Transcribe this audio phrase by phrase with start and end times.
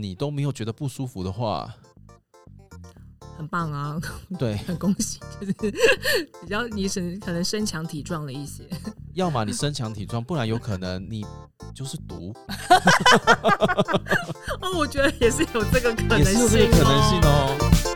[0.00, 1.72] 你都没有觉得不舒服的话，
[3.36, 4.00] 很棒啊，
[4.38, 5.52] 对，很 恭喜，就是
[6.42, 8.64] 比较你身可能身强体壮了一些。
[9.14, 11.26] 要么你身强体壮，不然有可能你
[11.74, 12.32] 就是毒，
[14.62, 17.56] 哦，我觉得也是有这个可能也是有这性个可能性哦。
[17.58, 17.89] 哦。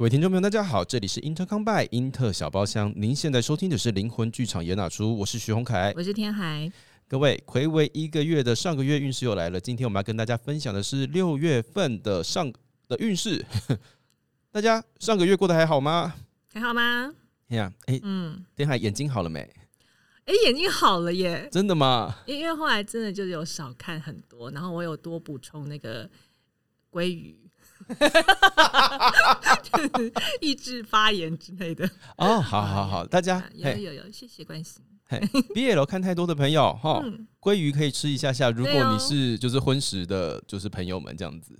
[0.00, 5.14] 各位听众朋友，大家好，这里是英特康拜英特小包厢，您现在收听的是灵魂剧场演哪出？
[5.14, 5.92] 我是徐宏凯。
[5.94, 6.72] 我是天海，
[7.06, 9.60] 各位，暌违一个月的上个月运势又来了。
[9.60, 12.50] 今天我们要跟大家分享的是六月份的上
[12.88, 13.44] 的运势。
[14.50, 16.14] 大家上个月过得还好吗？
[16.50, 17.12] 还好吗？
[17.48, 19.40] 哎呀，哎，嗯，天海眼睛好了没？
[20.24, 21.46] 哎、眼睛好了耶！
[21.52, 22.16] 真的吗？
[22.24, 26.08] 因为后来真的就有少看很多，然后我有多补充那个
[26.90, 27.39] 鲑鱼，就是
[30.40, 31.88] 抑制发言之类的。
[32.16, 34.82] 哦，好好好，大家啊有有有，谢谢关心。
[35.06, 35.18] 嘿
[35.54, 38.50] ，BL 看太多的朋友 哈，嗯，鲑鱼可以吃一下下。
[38.50, 41.58] 如果你是就是荤食的，就是朋友们这样子。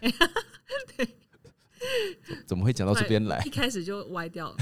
[2.44, 3.48] 怎么会讲到这边来一？
[3.48, 4.56] 开始就歪掉了。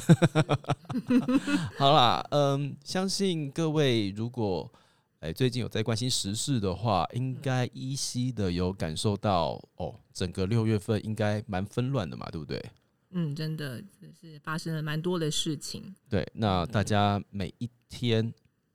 [1.78, 4.70] 好啦，嗯，相信各位如果
[5.20, 12.62] 哎最近有在关心时事的话，应该依稀的有感受到哦，整个六月份应该蛮纷乱的嘛，对不对？
[13.10, 13.82] 嗯，真的
[14.20, 15.94] 是发生了蛮多的事情。
[16.08, 18.32] 对，那大家每一天，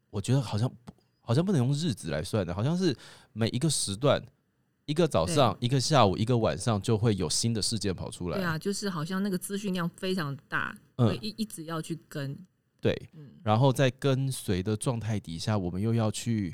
[0.10, 2.96] 我觉得好像不好像不能用日子来算的，好像是
[3.34, 4.20] 每一个时段，
[4.86, 8.38] 一个早上、一个下午、一个晚上，就会有新的事件跑出来。
[8.38, 12.36] 对啊，就是好像那个资讯量非常大，嗯会一一直要去跟。
[12.82, 16.54] 对，嗯，然后在跟随的状态底下，我们又要去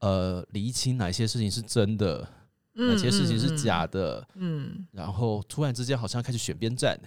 [0.00, 2.26] 呃厘清哪些事情是真的，
[2.72, 4.20] 哪些事情是假的。
[4.20, 6.98] 的，嗯，然后突然之间好像开始选边站。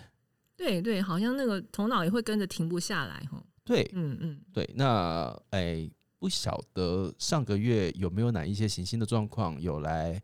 [0.55, 3.43] 对对，好像那个头脑也会跟着停不下来哈。
[3.65, 10.21] 对嗯嗯，对，那哎，不晓得上个月有没有哪一些行星的状况有来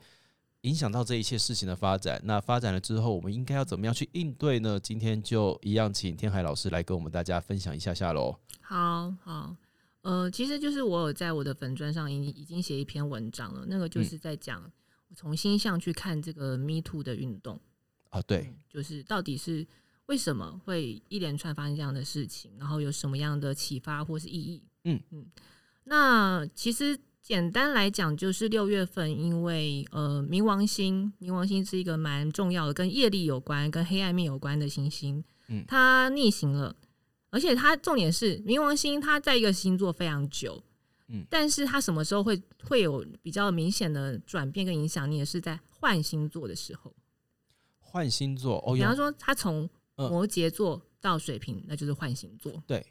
[0.65, 2.19] 影响到这一切事情的发展？
[2.23, 4.79] 那发展了之后，我们应该要怎么样去应对呢？
[4.79, 8.35] 今天就一样，请天海老师来跟我们大家分享一下下喽。
[8.61, 9.55] 好好。
[10.01, 14.61] 呃，其实就是我有在我的粉砖上已已经写一篇文章了，那个就是在讲
[15.07, 17.59] 我从星象去看这个 Me Too 的运动。
[18.09, 19.65] 啊，对，就是到底是
[20.07, 24.63] 为什么会一连串发生这样的事情，然后有什么样的启发或是意义？
[24.83, 25.25] 嗯嗯，
[25.83, 36.75] 那其实简单来讲，就是六月份，因为呃，冥王星，冥王星是一个蛮重要的，跟业力有关、跟黑暗面有关的行星，嗯它逆行了，
[37.31, 40.61] 而且它重点是冥王星，它在一个星座非常久。
[41.07, 46.93] 嗯但是它什么时候会会有比较明显的转变跟影响你，也是在换星座的时候。
[47.79, 52.53] 换星座哦，比方说，他从嗯摩羯座到水瓶，那就是换星座。
[52.67, 52.85] 对，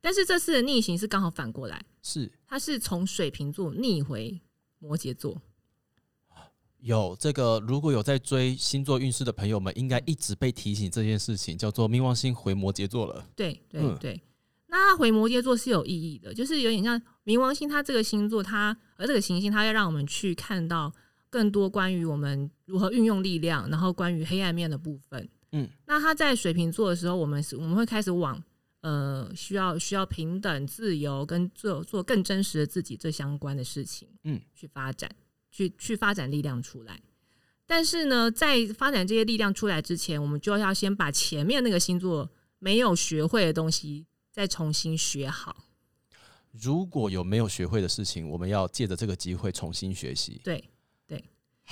[0.00, 4.40] 但是这次的逆行是刚好反过来，是它是从水瓶座逆回
[4.78, 5.40] 摩羯座。
[6.78, 13.26] 有这个，如果有在追星座运势的朋友们，应该一直被提醒这件事情，叫做冥王星回摩羯座了。
[13.36, 14.22] 对对嗯对，
[14.68, 20.90] 那它回摩羯座是有意义的，就是有点像冥王星，它这个星座，它而这个行星，它要让我们去看到
[21.28, 25.28] 更多关于我们如何运用力量，然后关于黑暗面的部分。
[25.52, 28.42] 嗯，那它在水瓶座的时候，我们是我们会开始往
[28.80, 35.10] 呃需要需要平等、自由跟做做更真实的自己这相关的事情，嗯，去发展，
[35.50, 37.00] 去去发展力量出来。
[37.66, 45.56] 但是呢，在发展这些力量出来之前，我们就要先把前面那个星座没有学会的东西再重新学好。
[46.50, 50.68] 如果有没有学会的事情，我们要借着这个机会重新学习，对
[51.06, 51.24] 对，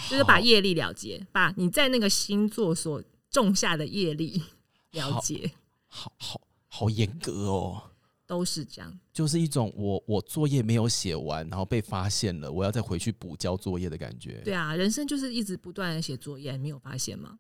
[0.08, 4.40] 就是把业力了结，把你在那个星座所种下的业力
[4.92, 5.50] 了结，
[5.88, 6.47] 好好好
[6.90, 7.82] 严格哦。
[8.26, 8.98] 都是这样。
[9.10, 14.42] 就是一种我我作业没有写完，然后被发现了，我要再回去补交作业的感觉。
[14.44, 17.38] 对啊，人生就是一直不断的写作业，你没有发现吗？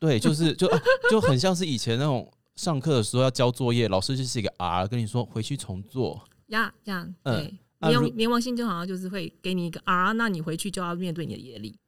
[0.00, 6.22] 对，就是就、 啊就很像是以前那种上课的时候要交作业，老师就是一个 R，跟你说回去重做。
[6.48, 11.78] 呀呀，嗯对，冥冥王星就好像就是会给你一个 R，那你回去就要面对你的业力。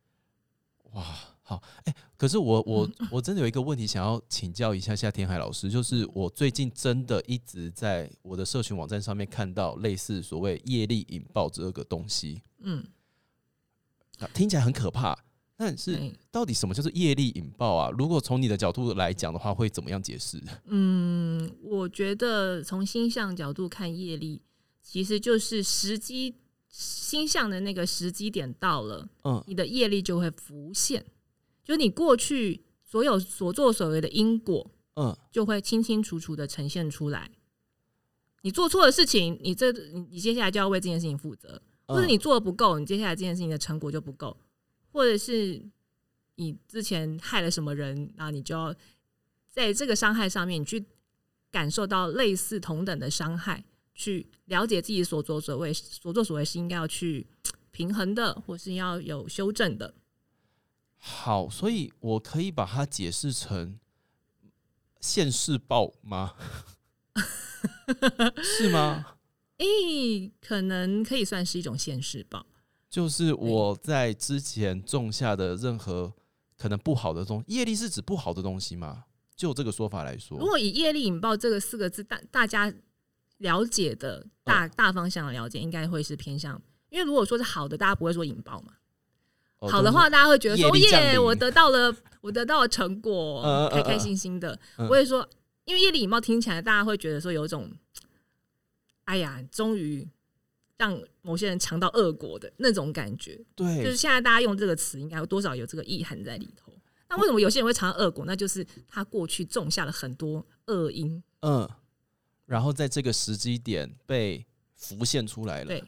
[0.92, 1.04] 哇，
[1.48, 12.84] 好，哎、可是我我嗯我真的有一个问题想要请教一下夏天海老师，就是我最近真的一直在我的社群网站上面看到类似所谓业力引爆这个东西，嗯，
[14.18, 15.18] 啊听起来很可怕。
[15.56, 15.98] 但是，
[16.30, 17.90] 到底什么叫做业力引爆啊？
[17.98, 20.40] 如果从你的角度来讲的话，会怎么样解释？
[20.66, 24.40] 嗯，我觉得从星象角度看业力，
[24.82, 26.36] 其实就是时机
[26.68, 31.04] 星象的那个时机点到了，嗯你的业力就会浮现，
[31.68, 37.30] 就你过去所有所作所为的因果，嗯，就会清清楚楚的呈现出来。
[38.40, 44.34] 你做错的事情，你这你你接下来就要为这件事情负责，或者嗯你做的不够，你接下来这件事情的成果就不够，
[44.92, 45.62] 或者是
[46.36, 48.74] 你之前害了什么人，然后你就要
[49.46, 50.82] 在这个伤害上面，你去
[51.50, 53.62] 感受到类似同等的伤害，
[53.94, 57.26] 去了解自己所作所为，所作所为是应该要去
[57.70, 59.92] 平衡的，或是要有修正的。
[60.98, 63.78] 好，所以我可以把它解释成
[65.00, 66.34] 现世报吗？
[68.42, 69.16] 是吗？
[69.58, 72.46] 诶、可能可以算是一种现世报。
[72.90, 76.12] 就是我在之前种下的任何
[76.56, 79.04] 可能不好的东西业力是指不好的东西吗？
[79.36, 82.72] 就这个说法来说如，果以业力引爆这个四个字，大大家
[83.38, 86.60] 了解的大、嗯大方向的了解，应该会是偏向。
[86.90, 88.72] 因为如果说是好的，大家不会说引爆嘛。
[89.60, 94.58] 哦好的话，大家会觉得说耶，我得到了，我得到了成果，开开心心的。
[94.76, 95.28] 嗯不会说，
[95.64, 97.70] 因为业力引爆听起来，大家会觉得说有一种，
[99.04, 100.08] 哎呀，终于
[100.76, 103.40] 让某些人尝到恶果的那种感觉。
[103.56, 106.72] 对，就是现在大家用这个词，应该有多少有这个意涵在里头。
[107.10, 108.24] 那为什么有些人会尝到恶果？
[108.26, 111.22] 那就是他过去种下了很多恶因。
[111.40, 111.68] 嗯，
[112.46, 114.46] 然后在这个时机点被
[114.76, 115.84] 浮现出来了，对，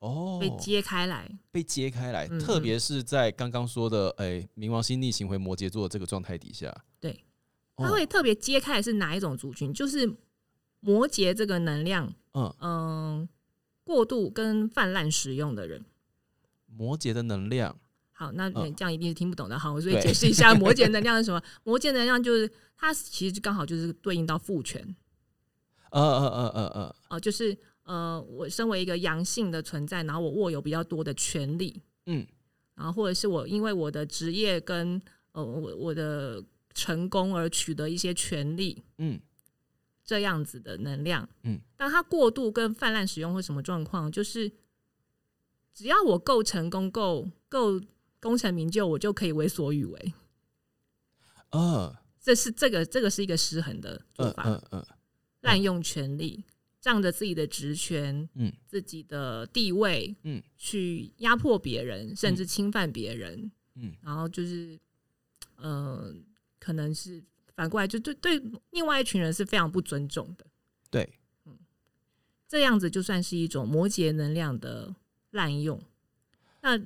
[0.00, 1.28] 哦，被揭开来。
[1.50, 7.24] 被揭开来，嗯特别是在刚刚说的，哎、冥王星逆行回摩羯座的这个状态底下，对，
[7.76, 9.74] 哦它会特别揭开来是哪一种族群？
[9.74, 10.16] 就是
[10.80, 13.28] 摩羯这个能量，嗯，嗯、
[13.82, 15.84] 过度跟泛滥使用的人。
[16.66, 17.76] 摩羯的能量，
[18.12, 19.58] 好，那嗯你这样一定是听不懂的。
[19.58, 21.42] 好，所以解释一下 摩羯能量是什么。
[21.64, 24.94] 摩羯能量就是它其实就刚好就是对应到父权
[25.90, 32.26] 呃呃呃呃呃，哦、就是呃，我身为一个阳性的存在，然后我握有比较多的权利，嗯。
[32.74, 35.00] 然后或者是我因为我的职业跟
[35.32, 36.44] 呃我我的
[36.74, 39.18] 成功而取得一些权利，嗯。
[40.04, 44.10] 这样子的能量，嗯，当它过度跟泛滥使用会什么状况？
[44.10, 44.50] 就是
[45.74, 47.80] 只要我够成功、够够
[48.20, 50.14] 功成名就，我就可以为所欲为。
[51.50, 51.96] 呃。
[52.20, 54.86] 这是这个这个是一个失衡的做嗯法，嗯嗯，
[55.40, 56.44] 滥用权力，
[56.80, 58.52] 仗着自己的职权、嗯。
[58.66, 64.78] 自己的地位，嗯，去压迫别人，甚至侵犯别人，嗯，然后就是，
[65.56, 66.14] 呃，
[66.58, 67.22] 可能是
[67.54, 68.40] 反过来就对对
[68.70, 70.46] 另外一群人是非常不尊重的。
[70.90, 71.58] 对，嗯。
[72.46, 74.94] 这样子就算是一种摩羯能量的
[75.30, 75.80] 滥用。
[76.60, 76.78] 那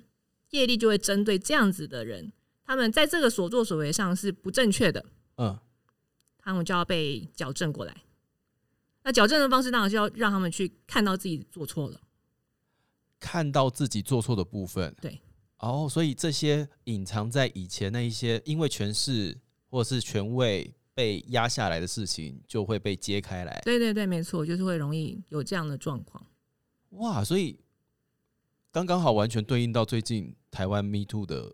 [0.50, 2.32] 业力就会针对这样子的人，
[2.64, 5.04] 他们在这个所作所为上是不正确的，
[5.36, 5.58] 嗯。
[6.38, 8.02] 他们就要被矫正过来。
[9.04, 12.00] 那矫正的方式当然是要让他们去看到自己做错了。
[13.18, 15.20] 看到自己做错的部分，对，
[15.58, 19.38] 哦，所以这些隐藏在以前那一些因为权势
[19.70, 26.26] 或者是权位被压下来的事情，就会被揭开来，对对对，没错，就是会容易有这样的状况。
[26.90, 27.58] 哇，所以
[28.72, 31.52] 刚刚好完全对应到最近台湾 Me Too 的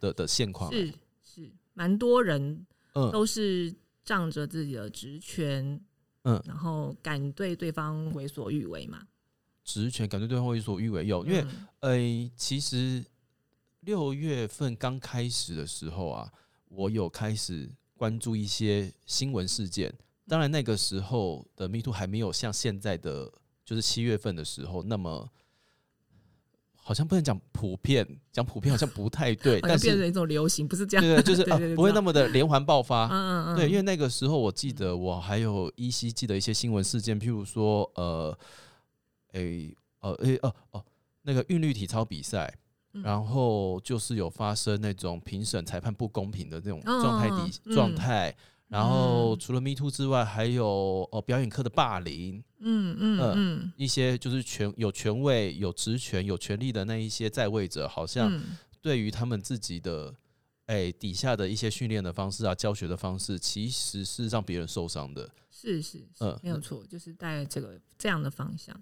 [0.00, 3.72] 的的现况，是是，蛮多人嗯都是
[4.04, 5.80] 仗着自己的职权，
[6.22, 9.06] 嗯然后敢对对方为所欲为嘛。
[9.64, 13.04] 职权敢对对方为所欲为，有因为嗯呃，其实
[13.80, 16.32] 六月份刚开始的时候啊，
[16.68, 19.94] 我有开始关注一些新闻事件。
[20.26, 23.32] 当然，那个时候的 Me Too 还没有像现在的，
[23.64, 25.28] 就是七月份的时候那么，
[26.82, 31.04] 好像不能讲普遍，讲普遍好像不太对， 但是变成一种流行，不是这样。
[31.04, 31.44] 对对，就是
[31.76, 33.06] 不会那么的连环爆发。
[33.06, 38.36] 嗯嗯嗯，对，因为那个时候我记得我还有依稀记得一些新闻事件，譬如说，呃，
[39.32, 40.84] 诶、呃，诶、哦哦，
[41.22, 42.52] 那个韵律体操比赛，
[42.94, 48.34] 嗯然后就是有发生那种评审裁判不公平的那种哦状态底嗯状态。
[48.70, 49.38] 然后嗯。
[49.38, 53.72] 除了 Me Too 之外，还有哦表演课的霸凌，嗯嗯呃嗯。
[53.76, 58.56] 一些就是权有权位、有职权、有权利的那一些在位者，好像嗯。
[58.80, 60.14] 对于他们自己的
[60.66, 65.28] 哎、底下的一些训练的方式啊、教学的方式，其实是让别人受伤的。
[65.50, 68.80] 是是是嗯，没有错，就是带这个这样的方向。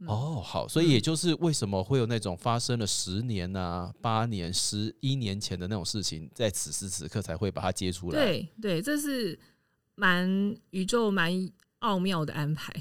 [0.00, 8.18] 嗯哦，好，所以也就是为什么会有那种发生了十年啊、八年、十一年前的那种事情，在此时此刻才会把它揭出来。
[8.18, 9.38] 对对，这是
[9.94, 11.32] 蛮宇宙蛮
[11.80, 12.72] 奥妙的安排。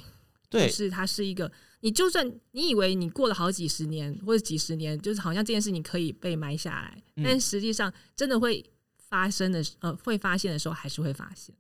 [0.50, 8.63] 对就是它是一个，你就算你以为你过了好几十年或者几十年，就是好像这件事情可以被埋下来，嗯但实际上真的会
[9.09, 11.53] 发生的时，呃，会发现的时候还是会发现，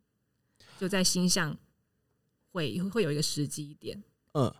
[0.79, 1.57] 就在星象
[2.53, 4.01] 会会有一个时机点。
[4.31, 4.55] 嗯，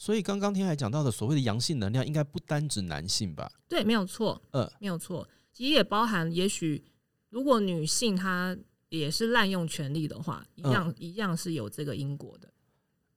[0.00, 3.52] 所以刚刚天海讲到的所谓的阳性能量，应该不单指男性吧？
[3.68, 5.28] 对，没有错，嗯没有错。
[5.52, 6.82] 其实也包含，也许
[7.28, 8.56] 如果女性她
[8.88, 12.50] 也是滥用权力的话，一样、一样是有这个因果的。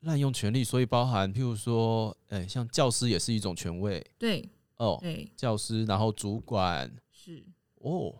[0.01, 8.13] 滥用权力，所以包含譬如说，哎、像教师也是一种权位对哦，对教师，然后主管是，哦，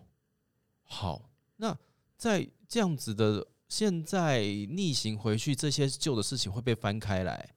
[0.83, 1.77] 好，那
[2.15, 4.39] 在这样子的现在
[4.69, 7.53] 逆行回去，这些旧的事情会被翻开来，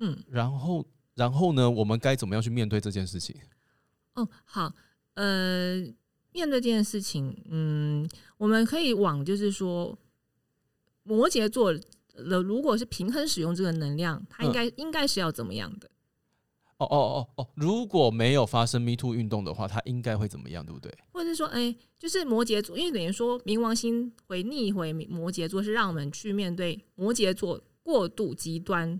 [0.00, 3.36] 嗯然后然后呢，我们该怎么样去面对这件事情？
[4.14, 4.72] 哦好，
[5.14, 5.76] 呃，
[6.32, 9.96] 面对这件事情，嗯，我们可以往就是说，
[11.02, 11.72] 摩羯座
[12.14, 15.90] 了，如果是平衡使用这个能量，它应该、应该是要怎么样的？
[16.78, 20.90] 哦哦哦哦，如果没有发生 Me Too 运动的话，它应该会怎么样，对不对？
[21.12, 28.98] 或者是说，哎、就是摩羯座，因为等于说冥王星回逆回摩羯座，是让我们去面对摩羯座过度极端、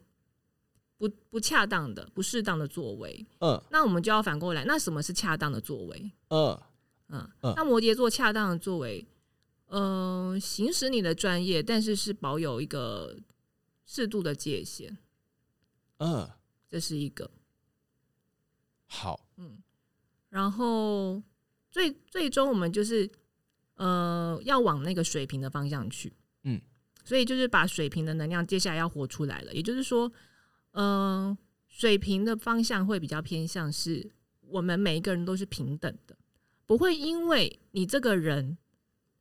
[1.00, 3.26] 不不恰当的、不适当的作为。
[3.38, 6.12] 嗯那我们就要反过来，那什么是恰当的作为？
[6.28, 6.60] 嗯
[7.08, 9.06] 嗯，嗯那摩羯座恰当的作为，
[9.68, 13.16] 呃，行使你的专业，但是是保有一个
[13.86, 14.98] 适度的界限，
[16.00, 16.28] 嗯，
[16.68, 17.30] 这是一个。
[18.84, 19.56] 好，嗯，
[20.28, 21.22] 然后
[21.70, 23.10] 最最终我们就是
[23.76, 26.60] 呃要往那个水平的方向去，嗯，
[27.04, 30.12] 所以就是把水平的能量接下来要活出来了，也就是说，
[30.72, 31.36] 呃，
[31.66, 34.10] 水平的方向会比较偏向是
[34.40, 36.16] 我们每一个人都是平等的，
[36.66, 38.56] 不会因为你这个人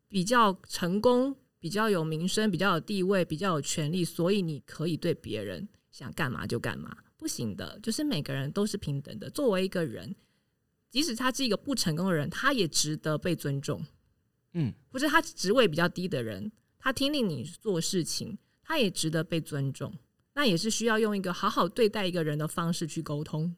[0.07, 6.95] 比较成功、比较有名声、比较有地位、比较有权利，所以你可以对别人想干嘛就干嘛。
[7.17, 9.29] 不行的，就是每个人都是平等的。
[9.29, 10.15] 作为一个人，
[10.89, 13.85] 即使他是一个不成功的人，他也值得被尊重。
[14.53, 19.93] 嗯或者他职位比较低的人，他听令你做事情，他也值得被尊重。
[20.39, 23.53] 那也是需要用一个好好对待一个人的方式去沟通。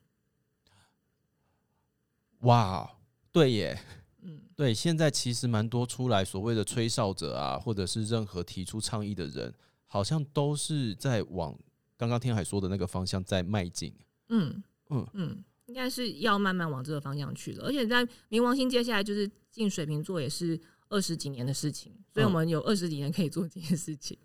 [2.39, 2.97] 哇，
[3.31, 3.79] 对耶，
[4.23, 9.53] 嗯，对，现在其实蛮多出来所谓的吹哨者啊，或者是任何提出倡议的人，
[9.85, 11.55] 好像都是在往
[11.95, 13.93] 刚刚天海说的那个方向在迈进。
[14.29, 17.67] 嗯嗯嗯，应该是要慢慢往这个方向去了。
[17.67, 20.59] 而且在冥王星接下来就是进水瓶座，也是
[20.89, 24.17] 二十几年的事情，所以我们有二十几年可以做这件事情。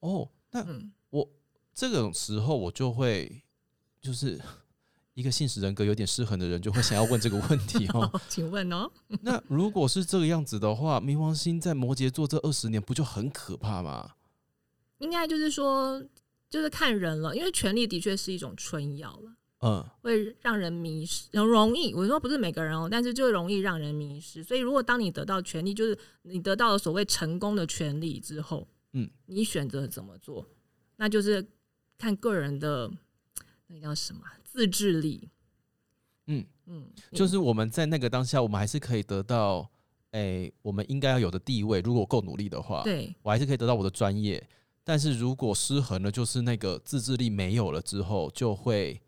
[0.00, 0.92] 哦，那嗯，
[1.78, 3.40] 这种时候我就会
[4.00, 4.36] 就是
[5.14, 8.10] 一个信使人格有点失衡的人，就会想要问这个问题哦。
[8.28, 8.90] 请问哦，
[9.22, 14.14] 那如果是这个样子的话，冥王星在摩羯座这二十年不就很可怕吗？
[14.98, 16.02] 应该就是说，
[16.50, 19.32] 就是看人了，因为权力的确是一种春药了。
[19.60, 21.94] 嗯会让人迷失，很容易。
[21.94, 24.42] 我说不是每个人哦，但是就容易让人迷失。
[24.42, 30.46] 所以，如果当你得到权利，就是你得到了所谓成功的权利之后，嗯，你选择怎么做，
[30.96, 31.44] 那就是
[31.98, 32.90] 看个人的
[33.66, 35.28] 那个叫什么自制力。
[36.26, 39.70] 嗯嗯，就是我们在那个当下，我们还是可以得到，
[40.10, 41.80] 诶、我们应该要有的地位。
[41.80, 44.46] 如果够努力的话，对我还是可以得到我的专业。
[44.84, 49.00] 但是如果失衡了，就是那个自制力没有了之后，就会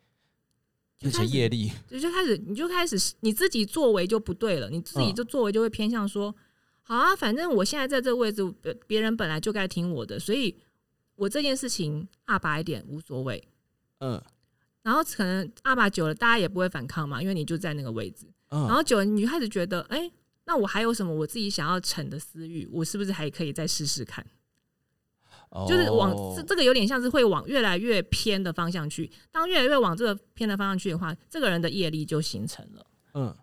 [0.99, 1.71] 变成业力。
[1.89, 6.35] 就就开始你就开始你自己作为就不对了，你自己嗯就作为就会偏向说，
[6.83, 10.55] 好啊，反正我现在在这个位置，别别人本来就该听我的，所以
[11.21, 13.47] 我这件事情阿爸一点无所谓。
[13.99, 14.21] 嗯
[14.83, 18.25] 然后可能阿爸久了，大家也不会反抗嘛，因为你就在那个位置。
[18.49, 20.11] 然嗯，后久了，你就开始觉得，哎、
[20.47, 22.67] 那我还有什么我自己想要逞的私欲？
[22.73, 24.25] 我是不是还可以再试试看？
[25.69, 29.11] 就是往哦这这个有点像是会往越来越偏的方向去。
[29.31, 32.87] 当越来越往这个偏的方向去的话，这个人的业力就形成了。
[33.13, 33.37] 嗯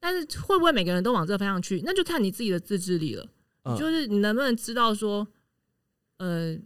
[0.00, 1.82] 但是会不会每个人都往这个方向去？
[1.84, 3.28] 那就看你自己的自制力了。
[3.64, 5.26] 嗯，就是你能不能知道说，
[6.18, 6.56] 呃，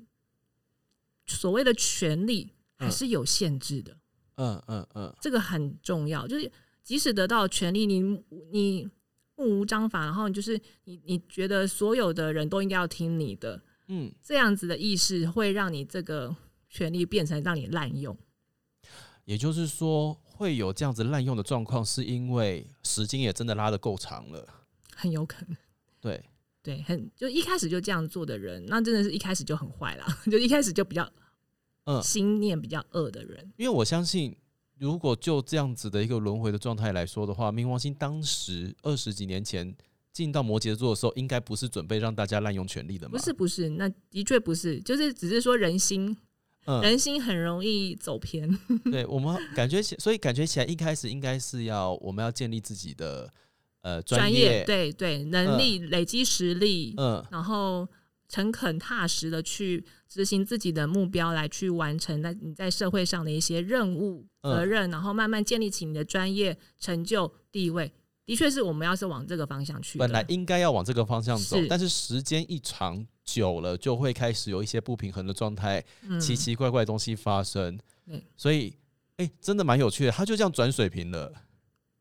[1.36, 3.96] 所谓的权利还是有限制的。
[4.36, 6.50] 嗯嗯嗯这个很重要，就是
[6.82, 8.00] 即使得到权利，你
[8.50, 8.88] 你
[9.36, 16.34] 目无章法，然后你就是你你觉得所有的人都应该要听你的，嗯，这样子的意识会让你这个
[16.68, 18.16] 权利变成让你滥用。
[19.26, 24.46] 也就是说会有这样子滥用的状况，是因为时间也真的拉得够长了。
[24.96, 25.56] 很有可能，
[26.00, 26.24] 对，
[26.62, 31.10] 对，很就一开始就这样做的人，那真的是一开始就很坏了， 就一开始就比较
[31.84, 33.50] 嗯，心念比较恶的人。
[33.56, 34.36] 因为我相信，
[34.78, 39.74] 如果就这样子的一个轮回的状态来说的话，冥王星当时二十几年前
[40.12, 43.12] 进到摩羯座的时候，应该不是准备让大家滥用权力的嘛？
[43.12, 46.14] 不是，不是，那的确不是，就是只是说人心，
[46.66, 48.46] 嗯，人心很容易走偏。
[48.92, 53.32] 对我们感觉起，所以感觉起来一开始应该是要我们要建立自己的
[53.82, 57.88] 呃专业，对对，能力、累积实力，嗯然后
[58.28, 67.92] 诚恳踏实的去执行自己的目标，来去完成那你在社会上的一些任务、嗯责任，然后慢慢建立起你的专业成就地位，
[68.24, 77.78] 的确是我们要是往这个方向去，本来应该要往这个方向走，是但是时间一长久了，就会开始有一些不平衡的状态，嗯奇奇怪怪的东西发生。
[78.06, 78.74] 对，所以
[79.18, 80.10] 哎、真的蛮有趣的。
[80.10, 81.32] 他就这样转水平了，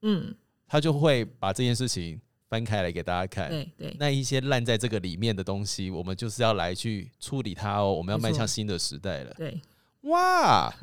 [0.01, 0.33] 嗯，
[0.69, 3.49] 他就会把这件事情翻开来给大家看。
[3.49, 7.93] 对对，那一些烂在这个里面的东西，我们就是要来去处理它哦。
[7.93, 9.33] 我们要迈向新的时代了。
[9.33, 9.59] 对，
[10.01, 10.73] 哇，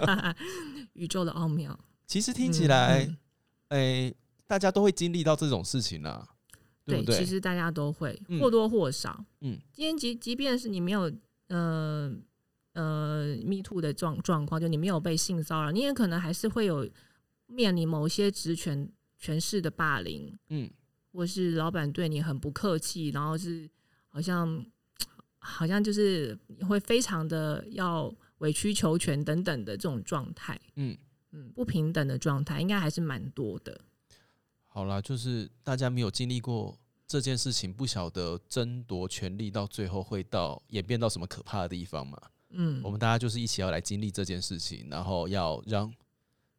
[0.94, 4.14] 宇宙的奥妙，其实听起来，嗯哎、
[4.46, 6.26] 大家都会经历到这种事情啊，
[6.84, 7.18] 对不对？
[7.18, 9.24] 其实大家都会嗯或多或少。
[9.40, 11.12] 嗯，今天即即便是你没有
[11.48, 12.12] 呃
[12.74, 16.88] 呃 me too 的状状况，就你没有被性骚扰，你也可能还是会有
[17.46, 18.88] 面临某些职权
[19.18, 20.70] 权势的霸凌，嗯，
[21.12, 23.68] 或是老板对你很不客气，然后是
[24.08, 24.64] 好像
[25.38, 26.38] 好像就是
[26.68, 30.96] 会非常的要委曲求全等等的这种状态，嗯，
[31.32, 33.80] 嗯，不平等的状态应该还是蛮多的。
[34.66, 42.20] 好啦，就是大家没有经历过这件事情，不晓得争夺权力到最后会到演变到什么可怕的地方嘛。
[42.50, 45.92] 嗯我，们大家就是一起要来经历这件事情，然后要让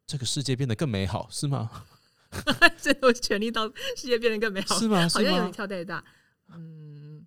[0.08, 1.70] 这个世界变得更美好，是吗？
[2.80, 5.06] 这有权力到世界变得更美好，是吗？
[5.06, 5.50] 是好像有点吗？
[5.52, 6.02] 跳太大。
[6.50, 7.26] 嗯，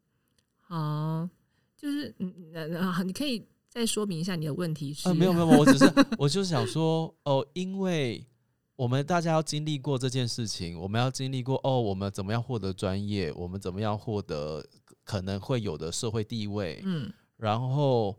[0.61, 1.29] 好，
[1.77, 2.33] 就是嗯，
[3.05, 5.07] 你可以再说明一下你的问题是？
[5.07, 5.85] 啊，没有没有，没有我只是
[6.17, 8.25] 我就是想说，哦，因为
[8.75, 14.65] 我们大家要经历过这件事情，我们要经历过哦，我们怎么样获得专业，我们怎么样获得
[15.03, 18.17] 可能会有的社会地位，嗯然后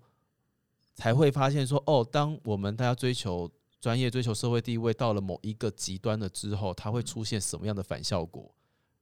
[0.95, 3.51] 才会发现说，哦，当我们大家追求
[3.83, 8.55] 专业、追求社会地位到了某一个极端了之后，它会出现什么样的反效果？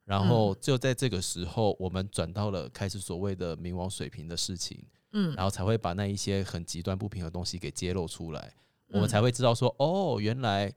[0.06, 4.82] 然后就在这个时候，我们转到了开始所谓的冥王水平的事情，
[5.12, 5.34] 嗯。
[5.36, 8.54] 然后才会把那一些很极端不平的东西给揭露出来，
[8.86, 9.00] 我嗯。
[9.00, 10.72] 们才会知道说，哦，原来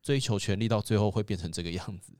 [0.00, 2.12] 追求权力到最后会变成这个样子。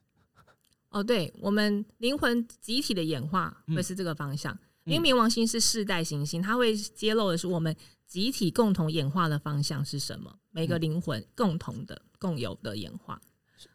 [0.89, 3.77] 哦，对，我们灵魂集体的演化嗯。
[3.77, 4.53] 会是这个方向，
[4.87, 4.93] 嗯。
[4.93, 7.75] 因为冥王星是世代行星，它会揭露的是我们
[8.09, 13.21] 集体共同演化的方向是什么，每个嗯灵魂共同的、共有的演化。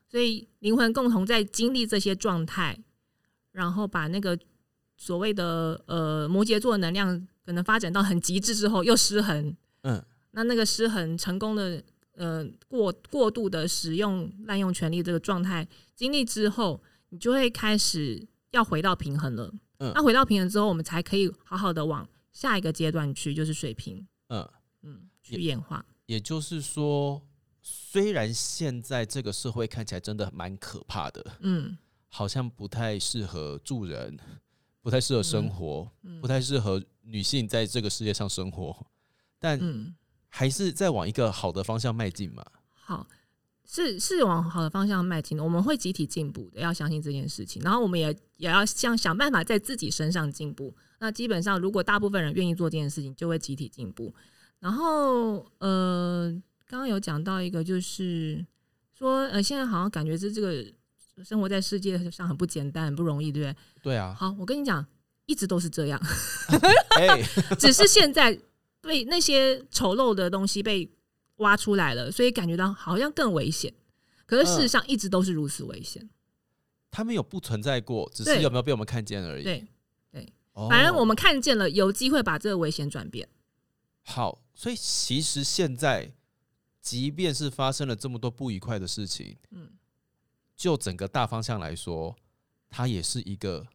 [0.10, 2.84] 所以灵魂共同在经历这些状态，
[3.52, 4.38] 然后把那个
[4.98, 9.56] 所谓的呃摩羯座能量可能发展到很极致之后，又失衡。
[9.84, 11.84] 嗯，那那个失衡成功的
[12.16, 19.54] 呃过过度的使用滥用权力这个状态经历之后，你就会开始要回到平衡了。
[19.80, 24.50] 嗯那回到平衡之后，我们才可以好好的往下一个阶段去，就是水平，嗯，
[24.82, 25.86] 嗯，去演化。
[26.08, 27.22] 也就是说，
[27.62, 31.78] 虽然现在这个社会看起来真的蛮可怕的，嗯。
[32.10, 34.16] 好像不太适合住人，
[34.82, 36.22] 不太适合生活，嗯。
[36.22, 38.86] 不太适合女性在这个世界上生活，
[39.40, 39.96] 但嗯，
[40.30, 42.46] 还是在往一个好的方向迈进嘛。
[42.72, 43.08] 好，
[43.74, 47.60] 是是往好的方向迈进的，我们会集体进步的，要相信这件事情。
[47.64, 50.72] 然后我们也也要想想办法在自己身上进步。
[51.00, 54.14] 那基本上，如果大部分人愿意做这件事情，就会集体进步。
[54.60, 56.32] 然后呃，
[56.68, 58.46] 刚刚有讲到一个，就是
[58.96, 60.64] 说呃，现在好像感觉是这个
[61.26, 63.56] 生活在世界上很不简单，很不容易，对不对？
[63.82, 64.86] 对啊，好，我跟你讲，
[65.26, 66.00] 一直都是这样，
[67.02, 67.20] 哎、
[67.58, 68.40] 只是现在
[68.82, 70.88] 被那些丑陋的东西被
[71.38, 73.74] 挖出来了，所以感觉到好像更危险。
[74.26, 76.10] 可是事实上一直都是如此危险。
[76.90, 79.44] 他们有不存在过，只是有没有被我们看见而已。
[79.44, 79.68] 对，
[80.54, 83.28] 哦反正我们看见了，有机会把这个危险转变。
[84.04, 86.14] 好，所以其实现在，
[86.80, 89.72] 即便是发生了这么多不愉快的事情，嗯，
[90.56, 92.16] 就整个大方向来说，
[92.70, 93.66] 它也是一个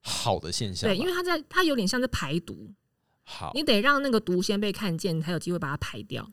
[0.00, 0.88] 好的现象。
[0.88, 2.72] 对，因为它在它有点像是排毒，
[3.24, 6.30] 好你得让那个毒先被看见，才有机会把它排掉。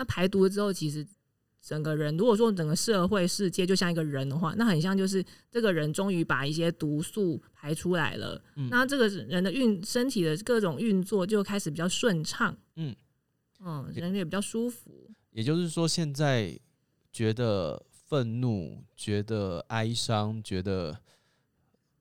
[0.00, 1.06] 好，那排毒了之后，其实
[1.60, 8.68] 整个人，如果说整个社会世界就像一个人的话，那很像就是这个人终于把一些毒素排出来了，嗯。
[8.70, 12.96] 那这个人的运身体的各种运作就开始比较顺畅，嗯。
[13.62, 16.58] 嗯，人也比较舒服，也就是说，现在
[17.12, 20.98] 觉得愤怒、觉得哀伤、觉得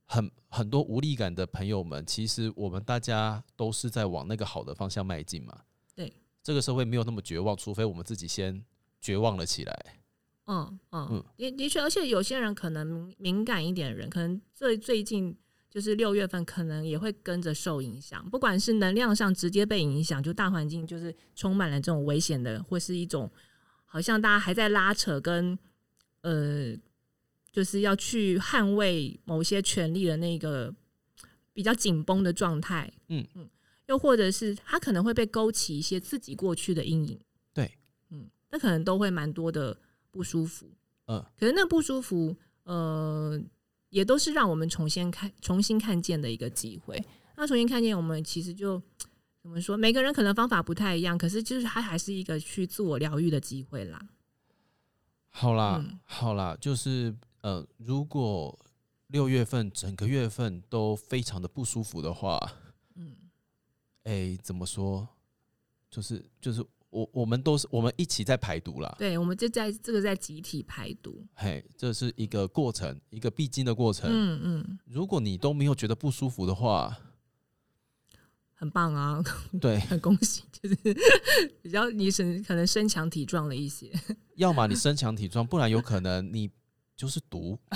[0.06, 5.64] 很很多无力感的朋友们，其实我们大家都是在往那个好的方向迈进嘛。
[6.50, 8.66] 对，这个社会没有那么绝望，除非我们自己先
[9.00, 9.86] 绝望了起来。
[10.48, 15.38] 嗯嗯嗯，的的确，而且有些人可能敏敏感一点的人，可能最最近
[15.70, 23.30] 就是六月份，可能也会跟着受影响，不管是能量上直接被影响，就大环境就是充满了这种危险的，或是一种
[23.86, 25.56] 好像大家还在拉扯跟
[26.22, 26.76] 呃，
[27.52, 30.74] 就是要去捍卫某些权利的那个
[31.54, 33.24] 比较紧绷的状态，嗯。
[33.36, 33.48] 嗯，
[33.90, 37.20] 又或者是他可能会被勾起一些自己过去的阴影，
[37.52, 37.72] 对，
[38.12, 39.76] 嗯，那可能都会蛮多的
[40.12, 40.70] 不舒服。
[41.08, 43.42] 嗯，可是那不舒服，呃，
[43.90, 47.04] 也都是让我们重新看、重新看见的一个机会。
[47.36, 48.80] 那重新看见，我们其实就
[49.42, 49.76] 怎么说？
[49.76, 54.00] 每个人可能方法不太一样，可是就是它还是一个去自我疗愈的机会啦。
[55.30, 58.56] 好啦，嗯好啦，就是呃，如果
[59.08, 62.69] 六月份整个月份都非常的不舒服的话，嗯，
[64.10, 65.08] 哎、怎么说？
[65.92, 71.24] 就是就是我我们都是我们一起在排毒啦，对，我们就在这个在集体排毒。
[71.36, 74.10] 嘿，这是一个过程，一个必经的过程。
[74.12, 76.98] 嗯嗯，如果你都没有觉得不舒服的话，
[78.56, 79.24] 很棒啊，
[79.62, 80.76] 对，很 恭喜，就是
[81.62, 83.92] 比较你身可能身强体壮了一些。
[84.38, 86.50] 要么你身强体壮，不然有可能你
[87.00, 87.58] 就是毒，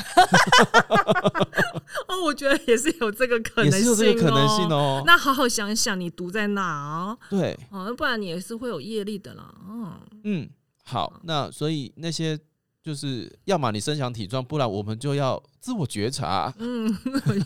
[2.09, 5.01] 哦，我觉得也是有这个可也能性、哦，是有这个可能性哦。
[5.05, 7.17] 那好好想想，你毒在哪哦？
[7.29, 9.55] 对，哦，不然你也是会有业力的啦。
[9.65, 10.49] 嗯，嗯，
[10.83, 12.38] 好，那所以那些
[12.81, 16.53] 就是要么你身强体壮，不然我们就要自我觉察。
[16.57, 16.93] 嗯，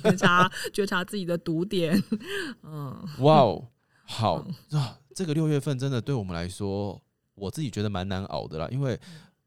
[0.03, 2.03] 觉察 觉察自己的毒点。
[2.63, 3.67] 嗯，哇哦，
[4.03, 6.99] 好啊，这个六月份真的对我们来说，
[7.35, 8.99] 我自己觉得蛮难熬的啦，因为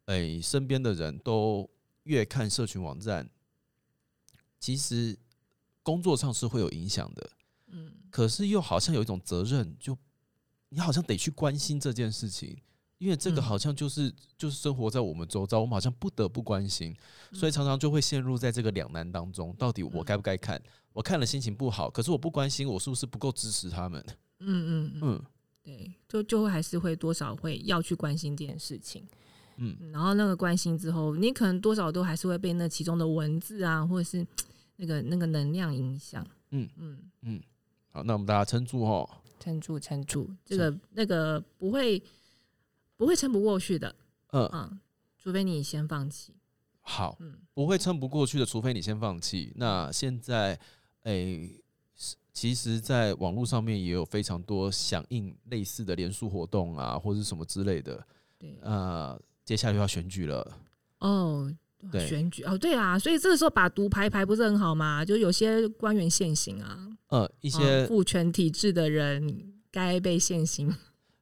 [0.07, 1.69] 诶、身边的人都
[2.05, 3.29] 越看社群网站，
[4.59, 5.19] 其实
[5.83, 7.31] 工作上是会有影响的，
[7.69, 9.97] 嗯，可是又好像有一种责任，就
[10.69, 12.57] 你好像得去关心这件事情。
[12.99, 16.95] 因为这个嗯好像就是、就是生活在我们周遭，我们好像不得不关心，
[17.33, 19.57] 所以常常就会陷入在这个两难当中。
[19.57, 20.63] 到底我该不该看？
[20.93, 24.05] 我看了心情不好，可是我不关心，我是不是不够支持他们？
[24.41, 24.47] 嗯
[24.85, 25.25] 嗯嗯，嗯
[25.63, 29.09] 对，就就会还是会多少会要去关心这件事情。
[29.61, 34.27] 嗯，嗯然后那个关心之后，你可能多少都还是会被那其中的文字啊，或者是
[34.77, 36.27] 那个那个能量影响。
[36.51, 36.69] 嗯。
[36.77, 36.99] 嗯。
[37.23, 37.41] 嗯，
[37.93, 39.09] 好，那我们大家撑住哦。
[39.39, 42.03] 撑住，撑住，这个那个不会
[42.97, 43.95] 不会撑不过去的，
[44.33, 44.81] 嗯，嗯，
[45.17, 46.35] 除非你先放弃。
[46.83, 47.35] 好，嗯。
[47.55, 49.53] 不会撑不过去的，除非你先放弃。
[49.57, 50.59] 那现在，
[51.03, 51.63] 诶、
[51.95, 58.07] 是其实，在网络上面也有非常多响应类似的联署活动啊，或者什么之类的。
[58.39, 59.21] 对，呃，
[59.51, 60.57] 接下来又要选举了，
[61.01, 61.53] 哦。
[61.91, 65.03] 对选举哦，对啊，所以这个时候把毒排一排不是很好吗？
[65.03, 70.73] 就有些官员现行啊，呃，一一些、父权体制的人该被现行，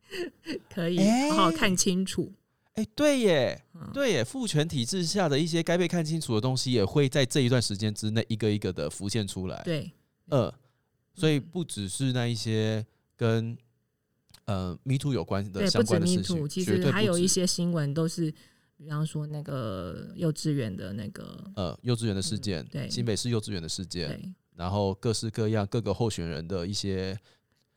[0.69, 2.31] 可以哎好好看清楚。
[2.75, 9.63] 哎、对耶，嗯对耶，父权体制下的一些该被看清楚的东西，也会在这一段时间之内一个一个的浮现出来。
[9.65, 9.89] 对，
[10.29, 10.53] 呃，
[11.15, 12.85] 所以嗯不只是那一些
[13.17, 13.57] 跟
[14.49, 18.33] 呃 Me Too 有关的相关的事情，Too，其实还有一些新闻都是，
[18.79, 27.17] 比方说那个幼稚园的那个，呃幼稚园的事件，对新北市幼稚园的事件，对然后各式各样各个候选人的一些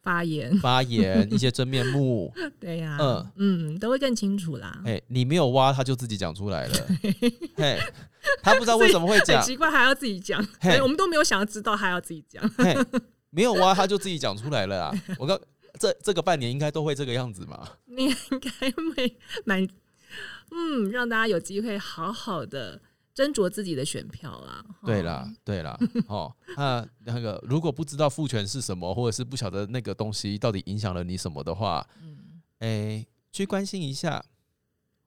[0.02, 4.82] 发言，发言、一些真面目， 对呀、嗯嗯都会更清楚啦。
[4.86, 6.88] 哎、你没有挖，他就自己讲出来了，
[7.58, 7.78] 嘿，
[8.42, 12.48] 他不知道为什么会很讲，奇怪，还要自己讲，嘿对我们都没有想要知道，还要自己讲。
[12.58, 12.74] 嘿，
[13.30, 15.04] 没有挖，他就自己讲出来了啊！
[15.20, 15.40] 我告
[15.82, 19.68] 这这个半年应该都会这个样子嘛，你应该会蛮，
[20.52, 22.80] 嗯，让大家有机会好好的
[23.16, 24.64] 斟酌自己的选票啦。
[24.82, 25.76] 哦对啦，对啦，
[26.08, 34.24] 哦，那那个如果不知道父权是什么，或者是不晓得那个东西到底影响了你什么的话，嗯，哎、去关心一下，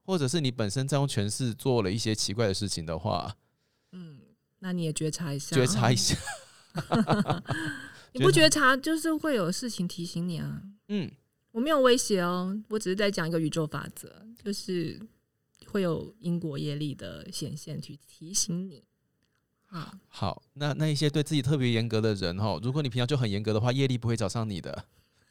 [0.03, 3.33] 或者是你本身在用权势做了一些奇怪的事情的话，
[3.93, 4.19] 嗯，
[4.59, 6.17] 那你也觉察一下，觉察一下，
[8.15, 10.61] 你不觉察，就是会有事情提醒你啊。
[10.87, 11.11] 嗯，
[11.51, 14.09] 我没有威胁哦，我只是在讲一个宇宙法则，
[14.41, 14.99] 就是
[15.67, 18.83] 会有因果业力的显现去提醒你。
[19.67, 24.85] 啊，好，那那一些对自己特别严格的人哈，如果你平常就很严格的话，业力不会找上你的。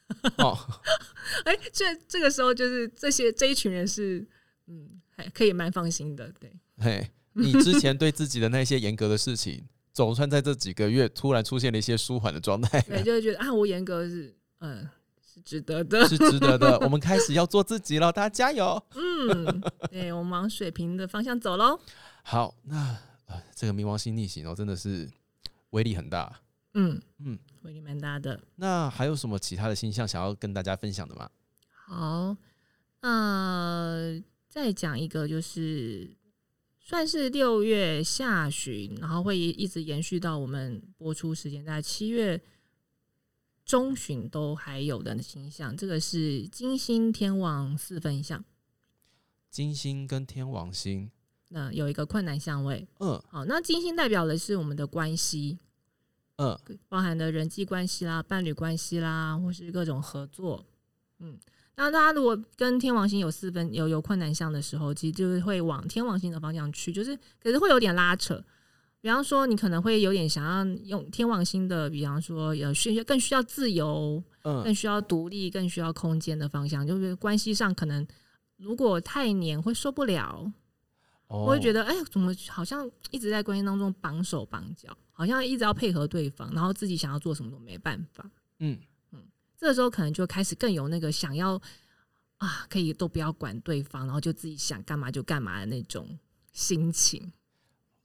[0.37, 0.59] 哦，
[1.47, 4.27] 哎、这这个时候就是这些这一群人是，
[4.67, 14.87] 嗯，还可以蛮放心的，对，嘿，你之前对自己的那些严格的事情，总算在这几个月突然出现了一些舒缓的状态，对， 就会觉得啊，我严格是，嗯、
[15.25, 16.77] 是值得的， 是值得的。
[16.81, 18.83] 我们开始要做自己了，大家加油！
[18.97, 21.79] 嗯，对，我们往水平的方向走喽。
[22.25, 25.09] 好，那呃，这个冥王星逆行哦，真的是
[25.71, 26.41] 威力很大。
[26.75, 28.41] 嗯嗯，威力蛮大的。
[28.57, 31.31] 那还有什么其他的星象想要跟大家分享的吗？
[31.87, 32.37] 好，
[33.01, 36.11] 呃，再讲一个，就是
[36.87, 42.39] 算是六月下旬，然后会一直延续到我们播出时间在七月
[43.65, 45.75] 中旬都还有的星象。
[45.75, 48.45] 这个是金星天王四分相，
[49.49, 51.11] 金星跟天王星，
[51.49, 52.87] 那有一个困难相位。
[52.99, 55.59] 嗯好，那金星代表的是我们的关系，
[56.37, 56.59] 嗯
[56.91, 60.67] 包含的人际关系啦、伴侣关系啦，或是各种合作。
[61.21, 61.39] 嗯，
[61.77, 68.43] 那大家如果跟天王星有四分有有困难项的时候，其实就是会往天王星的方向去，就是可是会有点拉扯。
[69.01, 78.07] 比方说，你可能会有点想要用天王星的，比方说有需要更需要自由、嗯更需要独立、更需要空间的方向，就是关系上可能
[78.57, 80.51] 如果太黏会受不了，
[81.27, 88.25] 哦我会觉得，哎、怎么好像一直在关系当中绑手绑脚，好像一直要配合对方，然后自己想要做什么都没办法。
[88.61, 88.79] 嗯
[89.57, 91.61] 这个时候可能就开始更有那个想要
[92.39, 96.19] 啊，可以都不要管对方，然后就自己想干嘛就干嘛的那种
[96.53, 97.33] 心情。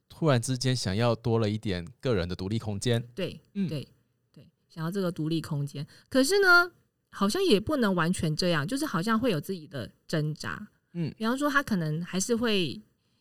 [0.08, 3.02] 突然之间想要多了一点个人的独立空间。
[3.16, 3.88] 对，嗯对，
[4.32, 5.86] 对，想要这个独立空间。
[6.10, 6.72] 可是呢，
[7.10, 10.68] 好像也不能完全这样，就是好像会有自己的挣扎。
[10.94, 12.70] 嗯比方说他可能还是会，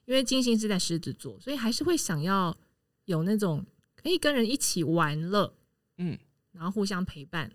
[0.06, 2.56] 因为金星是在狮子座，所以还是会想要
[3.04, 3.64] 有那种
[3.94, 5.54] 可以跟人一起玩乐，
[5.98, 6.18] 嗯，
[6.52, 7.52] 然后互相陪伴，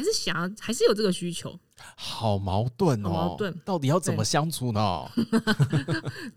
[0.00, 1.60] 还是想要，还是有这个需求。
[1.94, 5.06] 好矛盾哦，好矛盾到底要怎么相处呢？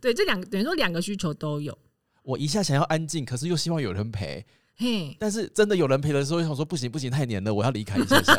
[0.02, 1.78] 对， 这两个等于说两个需求都有。
[2.23, 4.45] 我一下想要安静，可是又希望有人陪，
[4.76, 8.34] 嘿，但是真的有人陪的时候，又想说不行不行，太黏了，我要离开一下下。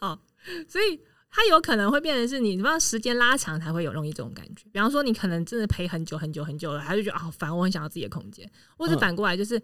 [0.66, 0.98] 所以
[1.30, 4.64] 它有可能会变成是你，比方时间拉长才会有容易这种感觉。
[4.72, 9.62] 比方说，你可能真的陪很久很久很久了，他就觉得啊好烦，我很想要自己的空间，或者嗯反过来就是。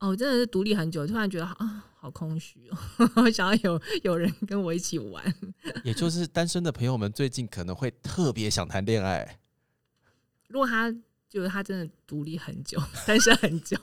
[0.00, 2.78] 哦，我真的是独立很久，突然觉得啊，好空虚哦，
[3.22, 5.34] 我想要有有人跟我一起玩。
[5.82, 9.38] 也就是单身的朋友们最近可能会特别想谈恋爱。
[10.46, 10.90] 如果他
[11.28, 13.76] 就是他真的独立很久，单身很久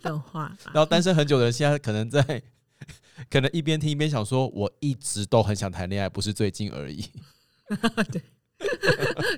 [0.00, 2.42] 的话， 然后单身很久的人，现在可能在，
[3.28, 7.04] 可能一边听一边想说，我一直都很想谈恋爱，不是最近而已。
[8.12, 8.22] 对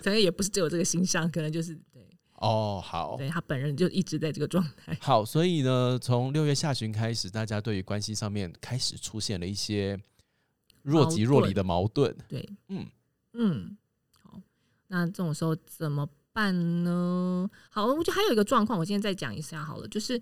[0.03, 2.08] 可能也不是只有这个形象，可能就是对
[2.41, 4.97] 哦，好，对他本人就一直在这个状态。
[5.03, 9.99] 好，所以呢，从六月下旬开始，大家对于关系上面开始出现了一些
[10.83, 12.17] 若即若离的矛盾。
[12.29, 12.87] 对，嗯
[13.33, 13.77] 嗯，
[14.23, 14.41] 好，
[14.87, 17.51] 那这种时候怎么办呢？
[17.71, 20.21] 好，我觉得还有一个状况，我今天再讲一下好了，就是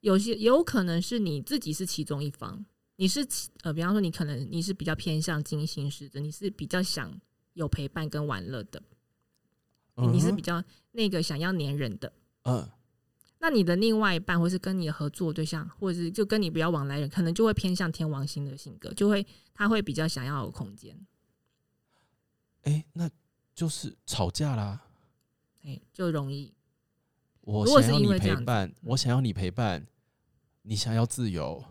[0.00, 3.26] 有些有可能是你自己是其中一方，你是
[3.62, 7.12] 呃，比方说你可能你是比较偏向金星式的，你是比较想
[7.54, 8.80] 有陪伴跟玩乐的，
[10.12, 10.62] 你是比较
[10.96, 12.12] 那个想要粘人的。
[12.44, 12.68] 嗯
[13.38, 20.98] 那你的另外一半，或是跟你的合作对象，或者是就跟你比较往来人，可能就会偏向天王星的性格，就会他会比较想要有空间，
[22.62, 23.08] 哎、那
[23.54, 24.80] 就是吵架啦。
[25.62, 26.52] 哎，就容易
[27.42, 29.86] 我如果是想要你陪伴，我想要你陪伴，
[30.62, 31.62] 你想要自由。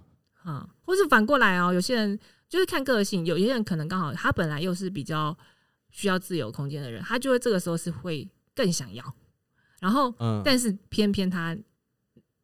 [0.43, 5.35] 啊，或是反过来哦，有些人就是看个性，有些人可能刚好他本来又是比较
[5.89, 9.15] 需要自由空间的人，他就会这个时候是会更想要，
[9.79, 11.55] 然后嗯，但是偏偏他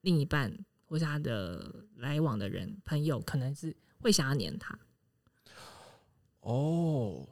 [0.02, 4.78] 另一半或是他的来往的人朋友，可能是会想要黏他，
[6.41, 7.28] 哦，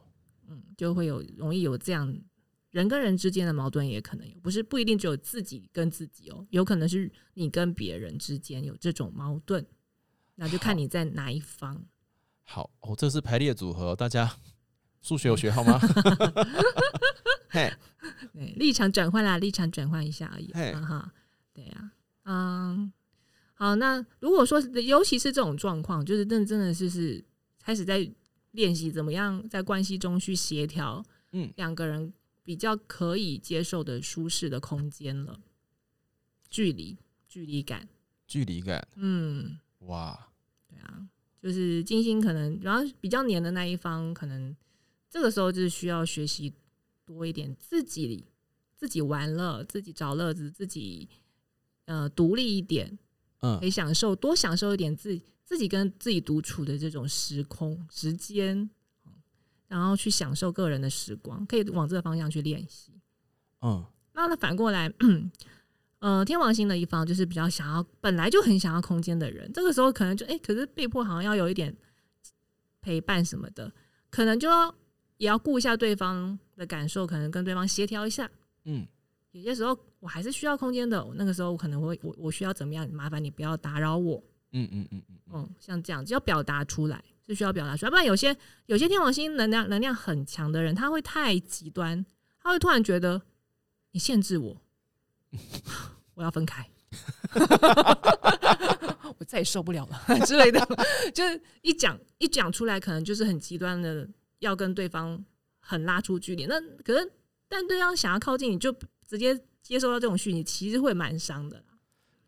[0.48, 2.16] 嗯，就会有容易有这样
[2.70, 9.66] 人跟人之间的矛盾，也可能有，不是不一定只有自己跟自己哦，有可能是你跟别人之间有这种矛盾，
[10.36, 11.84] 那就看你在哪一方。
[12.44, 14.32] 好哦，这是排列组合，大家
[15.02, 15.78] 数学有学好吗？
[17.50, 17.72] 嘿，
[18.32, 20.52] 对，立场转换啦，立场转换一下而已。
[20.52, 21.12] 哈，
[21.52, 21.92] 对呀、
[22.24, 22.92] 嗯，
[23.54, 27.22] 好，那如果说，尤其是这种状况，就是真的真的就是
[27.62, 28.10] 开始在
[28.52, 31.52] 练习怎么样在关系中去协调，嗯。
[31.56, 35.38] 两个人比较可以接受的舒适的空间了，
[36.48, 36.96] 距离
[37.28, 37.86] 距离感，
[38.26, 40.28] 距离感，嗯，哇，
[40.68, 41.06] 对啊，
[41.42, 44.56] 就是金星可能，然后比较黏的那一方，可能
[45.08, 46.52] 这个时候就是需要学习
[47.12, 48.24] 多一点自己
[48.76, 51.08] 自己玩乐，自己找乐子，自己
[51.86, 52.96] 呃独立一点，
[53.40, 53.58] 嗯。
[53.58, 58.70] 可以享受多享受一点自己自己跟自己独处的这种时空时间，
[59.66, 62.92] 然后去享受个人的时光，可以往这个方向去练习。
[63.62, 63.84] 嗯。
[64.12, 64.92] 那那反过来，
[65.98, 71.76] 呃，天王星的一方就是比较想要，本来就很想要空间的人，这个时候可能就哎、诶可是被迫好像要有一点
[72.80, 73.72] 陪伴什么的，
[74.10, 74.74] 可能就要
[75.20, 78.28] 也要顾一下对方的感受，可能跟对方协调一下。
[78.64, 78.86] 嗯，
[79.32, 82.88] 有些时候我还是需要空间的，那个时候我可能会我我需要怎么样？
[82.90, 84.16] 麻烦你不要打扰我。
[84.52, 92.02] 嗯嗯嗯嗯嗯，嗯，像这样就要表达出来，是需要表达出来，不然有些有些天王星能量能量很强的人，他会太极端，
[92.42, 93.20] 他会突然觉得
[93.90, 94.56] 你限制我，
[96.14, 96.66] 我要分开，
[99.18, 100.66] 我再也受不了了之类的，
[101.12, 104.08] 就是一讲一讲出来，可能就是很极端的，
[104.40, 105.24] 要跟对方
[105.60, 106.44] 很拉出距离。
[106.46, 107.12] 那可是，
[107.48, 108.74] 但对方想要靠近你，就
[109.06, 111.64] 直接接收到这种讯息，其实会蛮伤的啦。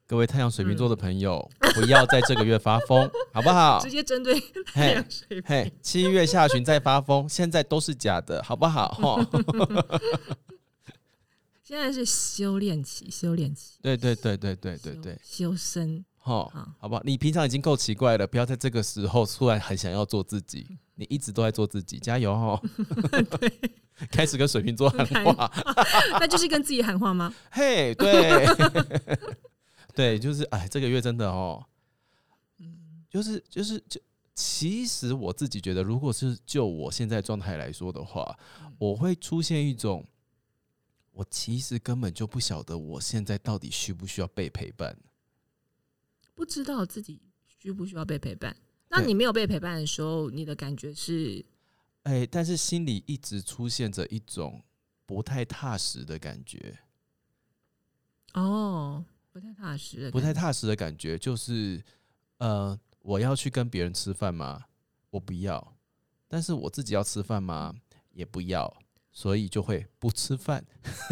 [0.07, 3.91] 各位太阳水瓶座的朋友，不要在这个月发疯， 好不好直？
[3.91, 5.43] 接针对太嘿阳水瓶。
[5.47, 8.89] 嘿，七月下旬再发疯，现在都是假的，好不好？
[8.93, 9.27] 哈
[11.65, 16.05] 现在是修炼期，修炼期，对对对对对对对，修修身。
[16.25, 17.03] 哈好，好不好？
[17.05, 22.63] 你平常已经够奇怪了，不要在这个时候突然很想要做自己，你一直都在做自己，加油哈！
[24.11, 25.51] 开始跟水瓶座喊话，
[26.21, 27.35] 那就是跟自己喊话吗？
[27.51, 28.47] 嘿，对，
[29.95, 31.65] 对，就是哎，这个月真的哦，
[32.59, 34.01] 嗯就是就是就，
[34.35, 38.39] 其实我自己觉得，如果是就我现在状态来说的话，
[38.79, 40.07] 我会出现一种，
[41.13, 44.97] 我其实根本就不晓得我现在到底需不需要被陪伴。
[46.35, 48.57] 不知道自己需不需要被陪伴。
[48.89, 51.45] 那你没有被陪伴的时候，你的感觉是
[52.03, 54.63] 哎，但是心里一直出现着一种
[55.07, 56.79] 不太踏实的感觉，
[58.35, 61.83] 哦，不太踏实不太踏实的感觉，就是
[62.39, 64.65] 呃，我要去跟别人吃饭吗？
[65.11, 65.77] 我不要，
[66.29, 67.75] 但是我自己要吃饭吗？
[68.11, 68.77] 也不要，
[69.11, 70.65] 所以就会不吃饭。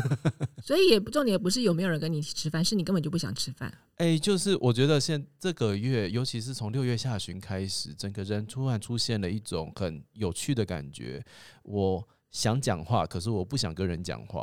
[0.63, 3.73] 所以也不重点不是有没有人跟你一起吃饭，是你根本就不想吃饭。
[4.01, 11.23] 哎、就是我觉得现这个月，尤其是从六月下旬开始，整个人突然出现了一种很有趣的感觉。
[11.65, 14.43] 我想讲话，可是我不想跟人讲话。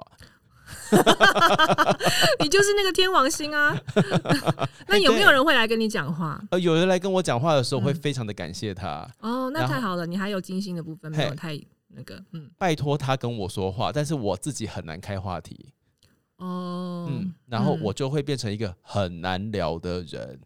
[2.39, 3.75] 你就是那个天王星啊。
[4.87, 6.39] 那有没有人会来跟你讲话？
[6.51, 15.73] 呃，有人来跟我讲话的时候，会嗯非常的感谢他，哦，那太好了，你还有金星的部分没有太那个，嗯，拜托他跟我说话，但是我自己很难开话题。
[16.37, 17.81] 哦，嗯，然后嗯。
[17.81, 20.39] 我就会变成一个很难聊的人。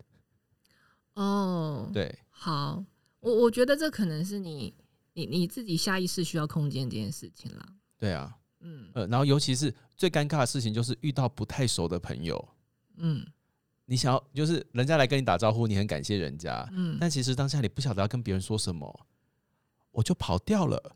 [1.13, 2.83] 哦，对，好，
[3.19, 4.73] 我我觉得这可能是你
[5.13, 7.65] 你你自己下意识需要空间这件事情啦。
[7.97, 8.89] 对啊，嗯。
[8.93, 12.49] 呃，然后尤其是最尴尬的事情，就是遇到不太熟的朋友，
[12.97, 13.25] 嗯。
[13.85, 19.07] 你想要就是人家来跟你打招呼，你很感谢人家，嗯，但其实当下你不晓得要跟别人说什么，
[19.91, 20.93] 我就跑掉了。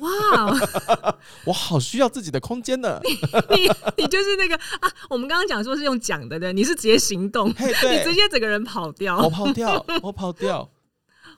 [0.00, 3.00] 哇， 我好需要自己的空间呢。
[3.50, 9.16] 你你就是那个啊，我们刚刚讲说是用讲的对，你是直接行动，嘿，你直，接整个人跑掉。
[9.18, 10.68] 我跑掉， 我跑掉。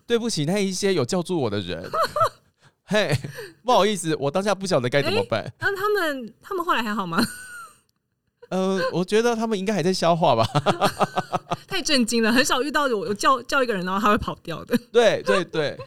[0.06, 1.88] 对不起，那一些有叫住我的人。
[2.84, 3.14] 嘿，
[3.62, 5.52] 不好意思，我当下不晓得该怎么办。
[5.60, 7.22] 那他们他们后来还好吗？
[8.48, 10.44] 呃，我觉得他们应该还在消化吧。
[11.68, 14.76] 太震惊了，很少遇到有有叫叫一个人然后他会跑掉的。
[14.90, 15.78] 对 对对，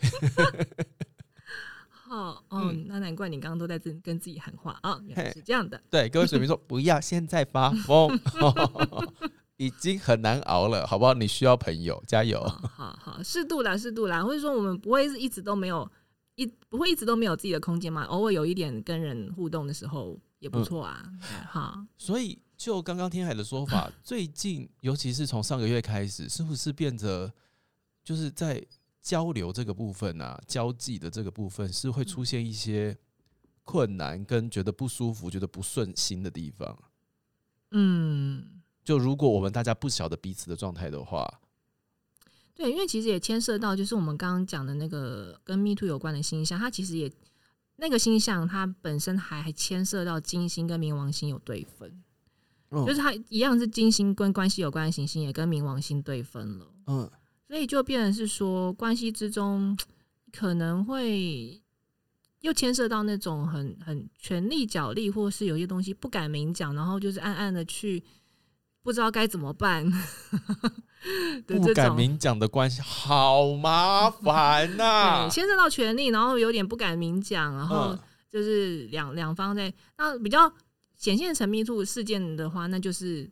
[2.09, 5.81] 哦哦，那难怪你刚刚都在自跟自己喊话啊，原来是这样的。
[5.89, 8.15] 对，各位水瓶说不要现在发疯，
[9.57, 11.13] 已经很难熬了，好不好？
[11.13, 12.39] 你需要朋友，加油。
[12.39, 15.89] 哦好好，适度啦，适度啦，或者说我们不会是一直都没有
[16.35, 21.03] 一不会一直都没有自己的空间嘛，偶尔有一点跟人互动的时候也不错啊。
[21.21, 27.33] 对好，所以，就刚刚天海的说法， 最近尤其是从上个月开始，是不是变得
[28.03, 28.63] 就是在
[29.01, 32.95] 交流这个部分啊，交际的这个部分，是会出现一些
[33.63, 36.77] 困难跟觉得不舒服、觉得不顺心的地方？
[37.71, 41.41] 嗯，就如果我们大家不晓得彼此的状态的话，
[42.53, 47.11] 对，因为其实也牵涉到就是我们刚刚讲的那个跟 Me Too 有关的星象，它其实也
[47.77, 52.03] 那个星象它本身还还牵涉到金星跟冥王星有对分，
[52.71, 56.67] 嗯就是它一样是金星跟关系有关的行星也跟冥王星对分了。
[56.87, 57.09] 嗯
[57.47, 59.77] 所以就变成是说，关系之中
[60.31, 61.61] 可能会
[62.39, 68.01] 又牵涉到那种很很权力角力，或是有些东西不敢明讲，然后就是暗暗的去
[68.81, 69.85] 不知道该怎么办
[71.45, 71.93] 的不敢。
[71.93, 80.51] 明讲的关系好麻烦呐、 对，牵涉到权力，然后有点不敢明讲，然后嗯就是两两方在那比较
[81.01, 83.27] 显现成 Me Too 事件的话，那就是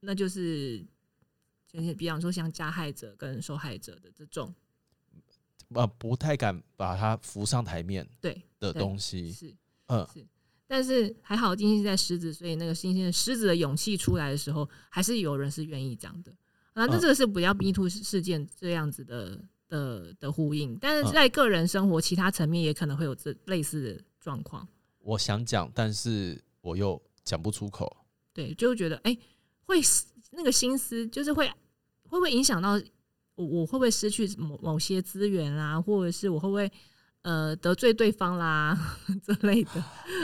[0.00, 0.84] 那就是
[1.68, 4.52] 就是比方说像加害者跟受害者的这种，
[5.68, 9.30] 呃，不太敢把它浮上台面对，的东西。
[9.30, 9.54] 是。
[9.86, 10.26] 嗯是，
[10.66, 16.32] 但是还好金星在狮子，所以那个新鲜狮子的勇气出来的时候，还是有人是愿意讲的。
[16.72, 24.66] 啊，那嗯这个是比较 B two 事件这样子的的的呼应，但嗯是在个人生活其他层面也可能会有这类似的状况。
[25.00, 27.94] 我想讲，但是我又讲不出口。
[28.32, 29.16] 对，就会觉得哎、
[29.66, 29.80] 会
[30.32, 31.46] 那个心思就是会
[32.08, 32.72] 会不会影响到
[33.34, 33.44] 我？
[33.44, 36.70] 我会不会失去某某些资源啦，或者是我会不会
[37.22, 38.76] 呃得罪对方啦
[39.22, 39.80] 之类的？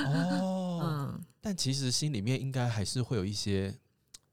[0.06, 3.78] 哦，嗯，但其实心里面应该还是会有一些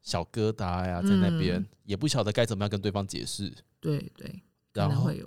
[0.02, 3.50] 小疙瘩呀，在那边、嗯也不晓得该怎么样跟对方解释，
[3.80, 4.28] 对对，
[4.74, 5.26] 可然后会有。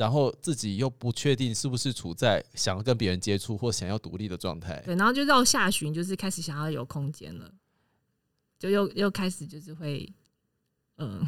[0.00, 4.80] 然后自己又不确定是不是处在想要跟别人接触或想要独立的状态。
[4.86, 7.52] 对，然后就到下旬，就是开始想要有空间了，
[8.58, 10.10] 就又又开始就是会
[10.96, 11.20] 嗯，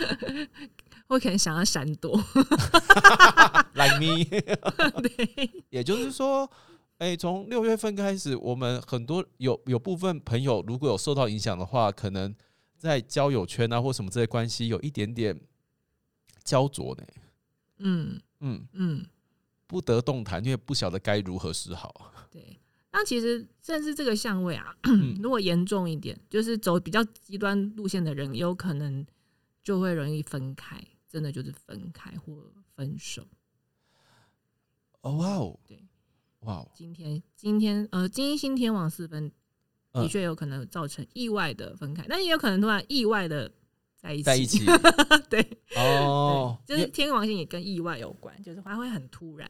[1.08, 2.14] 我可能想要闪躲，
[3.72, 4.26] like me。
[5.00, 6.50] 对，也就是说，
[6.98, 12.34] 哎、从六月份开始，我们很多有有部分朋友如果有受到影响的话，可能
[12.76, 15.40] 在交友圈啊或什么这些关系有一点点
[16.44, 17.02] 焦灼呢。
[17.80, 19.06] 嗯嗯，嗯，
[19.66, 22.12] 不得动弹，因为不晓得该如何是好。
[22.30, 22.58] 对。
[22.92, 29.06] 那其实甚至这个相位啊， 嗯如果严重一点，就是走比较极端路线的人，有可能
[29.62, 33.24] 就会容易分开，真的就是分开或分手。
[35.02, 35.82] 哦哇哦，对，
[36.40, 39.30] 哇哦，今天今天呃，金星天王四分
[39.92, 43.50] 嗯的确有可能造成意外的分开，但也有可能突然意外的
[44.00, 44.22] 在一起。
[44.22, 44.64] 在一起
[45.28, 45.40] 对
[45.76, 49.48] 哦，对，就是天王星也跟意外有关，就是它会很突然。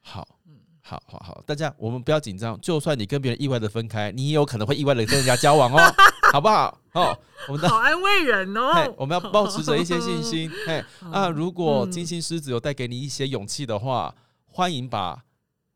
[0.00, 5.94] 好嗯，好好好，大家我们不要紧张，就算你跟别人意外的分开，你也有可能会意外的跟人家交往哦，
[6.32, 6.80] 好不好？
[6.92, 10.50] 哦，我们的好安慰人哦，，我们要保持着一些信心。
[10.66, 10.82] 嘿，
[11.12, 14.12] 啊，如果嗯金星狮子有带给你一些勇气的话，
[14.46, 15.24] 欢迎把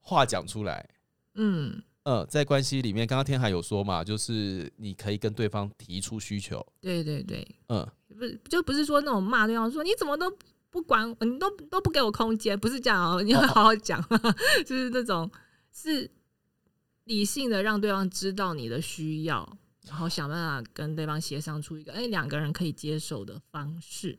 [0.01, 0.89] 话讲出来。
[1.35, 6.65] 嗯，呃，在关系里面，刚刚天海有说嘛，就是你可以跟对方提出需求。
[6.81, 10.31] 对对对，嗯，不是就不是说那种骂对方说你怎么都
[10.71, 14.03] 不管，你都都不给我空间，不是这样哦，你要好好讲，
[14.67, 15.31] 就是那种
[15.73, 16.11] 是
[17.05, 24.19] 理性的让对方知道你的需要，然后想办法跟对方协商出一个哎两个人可以接受的方式。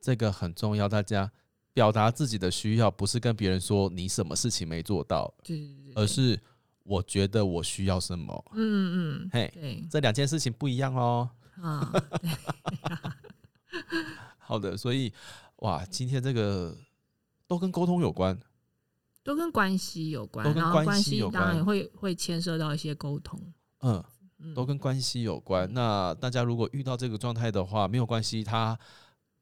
[0.00, 1.30] 这个很重要，大家
[1.74, 6.40] 表达自己的需要，不是跟别人说你什么事情没做到，对对对对，而是
[6.84, 8.44] 我觉得我需要什么。
[8.54, 11.28] 嗯嗯，嘿，对这两件事情不一样哦。
[11.60, 12.30] 啊，对
[14.38, 15.12] 好的，所以
[15.56, 16.76] 哇，今天这个
[17.46, 18.38] 都跟沟通有关。
[19.22, 23.40] 都跟关系有关都，跟关关系有系当然关会会牵涉到一些沟通。
[23.80, 24.04] 嗯，
[24.38, 25.66] 嗯，都跟关系有关。
[25.72, 28.78] 那大家如果遇到这个状态的话，没有关系，它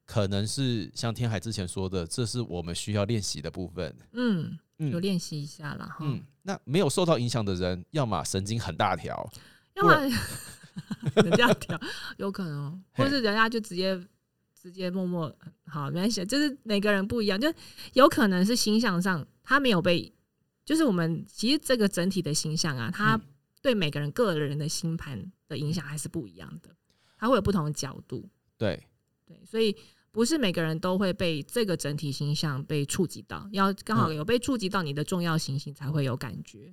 [0.04, 3.94] 可能是像天海之前说的，这是我们需要练习的部分。
[4.12, 5.86] 嗯，有嗯练习一下啦。
[5.86, 5.98] 哈。
[6.00, 9.30] 嗯，那没有受到影响的人，要么神经很大条，
[9.74, 9.94] 要么
[11.16, 11.80] 人家条
[12.16, 13.98] 有可能哦， 或是人家就直接
[14.60, 15.34] 直接默默
[15.66, 17.52] 好没关系，就是每个人不一样，就
[17.94, 20.12] 有可能是形象上他没有被，
[20.64, 23.22] 就是我们其实这个整体的形象啊，它嗯
[23.60, 26.70] 对每个人个人的星盘的影响还是不一样的，
[27.16, 28.28] 他会有不同的角度，
[28.58, 28.84] 对，
[29.32, 29.76] 对，所以。
[30.14, 36.70] 不是每个人都会被这个整体形象被触及到，要刚好嗯有被触及到你的重要行星才会有感觉。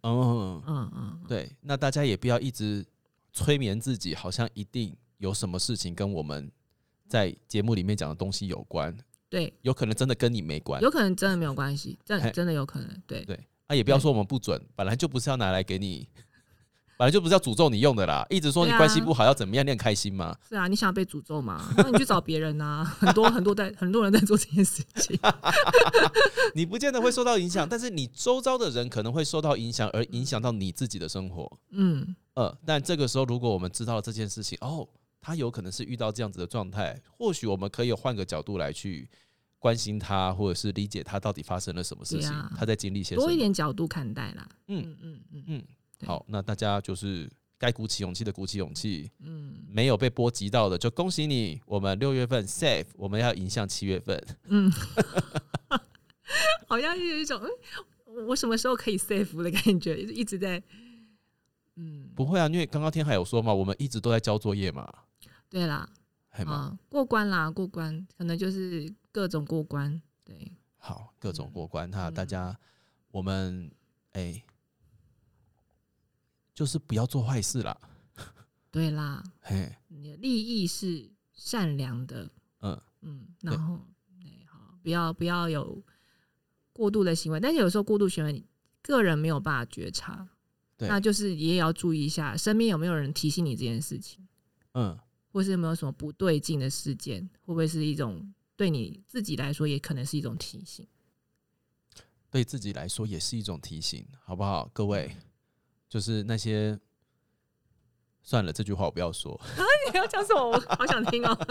[0.00, 1.48] 嗯，嗯嗯，对。
[1.60, 2.84] 那大家也不要一直
[3.32, 6.50] 催眠自己，好像一定有什么事情跟我们
[7.06, 8.92] 在节目里面讲的东西有关，
[9.28, 10.82] 对，有可能真的跟你没关。
[10.82, 13.24] 有可能真的没有关系，真嘿真的有可能，对。
[13.24, 13.38] 对
[13.68, 16.08] 啊，也不要说我们不准，本来就不是要拿来给你，
[17.00, 18.26] 本来就不是要诅咒你用的啦。
[18.28, 20.36] 一直说你关系不好要怎么样，你很开心吗？
[20.46, 21.72] 是啊，你想被诅咒吗？
[21.78, 25.18] 那你去找别人啊， 很多很多在很多人在做这件事情。
[26.54, 31.50] 你不见得会受到影响，但是你周遭的人可能会受到影响，而影响到你自己的生活。
[31.70, 34.86] 嗯，呃，但这个时候，如果我们知道了这件事情，哦，
[35.22, 39.08] 他有可能是遇到这样子的状态，或许我们可以换个角度来去
[39.58, 43.38] 关心他，或者是理解他到底发生了什么事情，啊他在经历些什么多一。
[43.38, 44.46] 点角度看待啦。
[44.68, 45.64] 嗯嗯嗯嗯
[46.06, 49.56] 好，那大家就是该鼓起勇气的鼓起勇气，嗯。
[49.68, 54.20] 没有被波及到的就恭喜你，我们六月份 safe，我们要迎向七月份。
[54.46, 54.68] 嗯，
[56.66, 57.40] 好像有一种
[58.06, 60.60] 嗯，我什么时候可以 safe 的感觉，一直在。
[61.76, 64.92] 嗯，不会啊，因为刚刚天海有说嘛，我们一直都在交作业嘛，
[65.48, 65.88] 对啦，
[66.30, 70.02] 啊，过关啦，过关，可能就是各种过关。
[70.24, 72.58] 对，好，各种过关，那嗯大家
[73.12, 73.70] 我们
[74.12, 74.42] 哎、
[76.60, 77.74] 就是不要做坏事啦，
[78.70, 82.30] 对啦，嘿，你的利益是善良的，
[82.60, 83.80] 嗯，嗯，然后
[84.20, 85.82] 对，好，不要不要有
[86.70, 88.44] 过度的行为，但是有时候过度行为，你
[88.82, 90.28] 个人没有办法觉察，
[90.76, 94.28] 对，那就是也要注意一下，身边有没有人提醒你这件事情，
[94.74, 94.98] 嗯，
[95.32, 100.86] 或是有没有什么不对劲的事件，会不会是一种对你自己来说也可能是一种提醒？
[102.30, 104.68] 对自己来说也是一种提醒，好不好？
[104.74, 105.16] 各位，
[105.90, 106.78] 就是那些
[108.22, 109.38] 算了，这句话我不要说。
[109.92, 110.40] 你要讲什么？
[110.40, 111.36] 我好想听哦。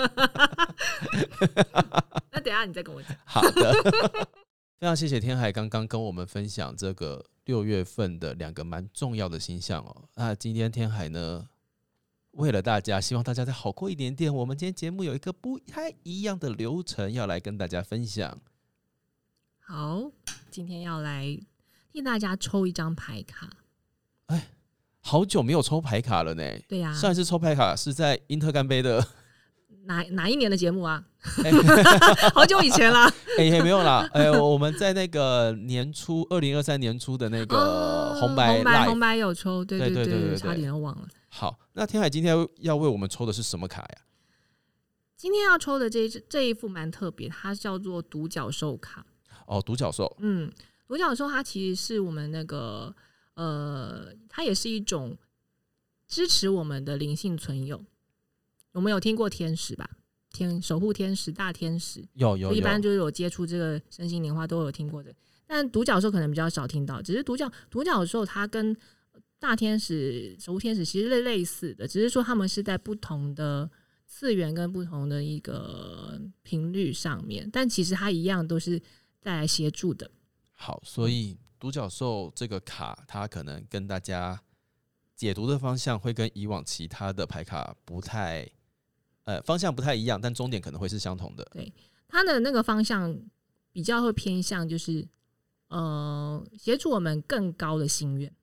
[2.31, 3.13] 那等下你再跟我讲。
[3.25, 3.73] 好的，
[4.79, 10.05] 非常谢谢天海刚刚跟我们分享这个六月份的两个蛮重要的星象哦。
[10.15, 11.49] 那今天天海呢，
[12.31, 18.39] 为了大家，希望大家再好过一点点，我们今天节目有一个不太一样的流程要来跟大家分享。
[19.59, 20.09] 好，
[20.49, 21.37] 今天要来
[21.91, 23.49] 替大家抽一张牌卡。
[25.01, 26.43] 好久没有抽牌卡了呢。
[26.67, 29.05] 对呀、上一次抽牌卡是在英特干杯的，
[29.85, 31.03] 哪哪一年的节目啊？
[32.33, 33.11] 好久以前啦。
[33.37, 41.07] 哎、没有啦，哎、我们在那个年初，二零二三年初的那个哦红白红白 live，、红白有抽，对对对对差点又忘了。
[41.29, 43.97] 好，那天海今天要为我们抽的是什么卡呀？
[45.15, 49.05] 今天要抽的这这一副蛮特别，它叫做独角兽卡。
[49.45, 50.51] 哦，独角兽，嗯，
[50.87, 52.93] 独角兽它其实是我们那个
[53.39, 55.17] 呃，它也是一种
[56.05, 57.81] 支持我们的灵性存有。
[58.73, 59.89] 我们有听过天使吧？
[60.33, 65.15] 天守护天使、大天使，有有有，一般就是有接触这个身心灵话都有听过的。
[65.47, 68.75] 但独角兽可能比较少听到，只是独角独角兽它跟
[69.39, 73.71] 大天使、守护天使其实类类似的，只是说他们是在不同的
[74.05, 78.77] 次元跟不同的一个频率上面，但其实它一样都是
[79.21, 80.11] 带来协助的。
[80.53, 84.41] 好，所以独角兽这个卡，它可能跟大家
[85.15, 88.49] 解读的方向会跟以往其他的牌卡不太，
[89.25, 91.45] 呃，方向不太一样，但终点可能会是相同的。
[91.51, 91.71] 对
[92.07, 93.15] 它的那个方向
[93.71, 95.07] 比较会偏向就是
[95.67, 98.33] 呃协助我们更高的心愿。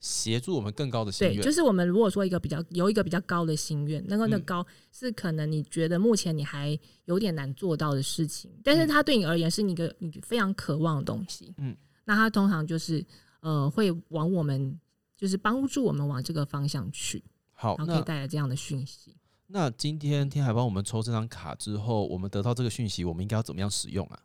[0.00, 11.54] 协助我们更高的心对，愿，就是我们如果说一个比较有一个比较高的心愿，那个那嗯高是可能你觉得目前你还有点难做到的事情，但是嗯它对你而言是你一个你非常渴望的东西。
[11.56, 11.74] 嗯，
[12.04, 13.04] 那它通常就是
[13.40, 14.78] 呃会往我们
[15.16, 19.16] 就是帮助我们往这个方向去，好，然后可以带来这样的讯息。
[19.46, 24.18] 那今天天海帮我们抽这张卡之后，我们得到这个讯息，我们应该要怎么样使用啊？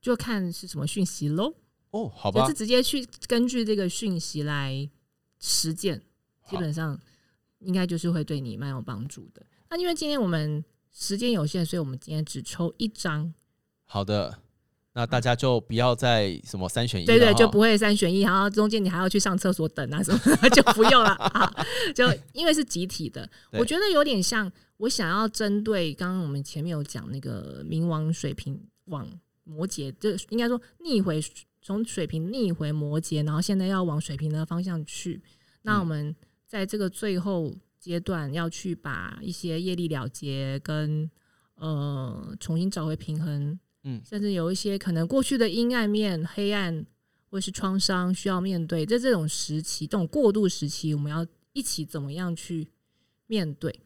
[0.00, 1.54] 就看是什么讯息喽，
[1.90, 4.90] 哦，好吧就是，直接去根据这个讯息来
[5.38, 6.02] 实践，
[6.46, 7.00] 基本上
[7.60, 9.46] 应该就是会对你蛮有帮助的。
[9.70, 13.32] 那因为今天我们时间有限，所以我们今天只抽一张，
[13.84, 14.40] 好的，
[14.94, 21.52] 那大家就不要再什么三选一对对，就不会三选一，然后中间你还要去上厕所等啊什么的， 就不用了 啊。
[21.94, 29.04] 就因为是集体的，我觉得有点像我想要针对刚刚我们前面有讲那个冥王水瓶往
[29.42, 31.20] 摩羯，就应该说逆回
[31.60, 35.20] 从水瓶逆回摩羯，然后现在要往水瓶的方向去。
[35.62, 36.14] 那嗯我们
[36.46, 41.10] 在这个最后阶段要去把一些业力了结跟
[41.56, 46.84] 呃重新找回平衡，嗯甚至有一些可能过去的阴暗面、黑暗
[47.30, 52.68] 或是创伤需要面对，在这种时期、这种过渡时期，我们要一起怎么样去
[53.26, 53.80] 面对？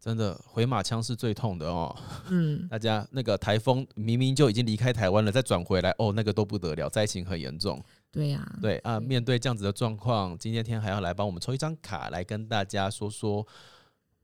[0.00, 1.96] 真的回马枪是最痛的哦。
[2.28, 7.82] 嗯， 大家那个台风明明就已经离开台湾了，再转回来，哦，那个都不得了，灾情很严重。
[8.10, 13.46] 对呀、对啊，对面对这样子的状况，今天天还要来帮我们抽一张卡，来跟大家说说，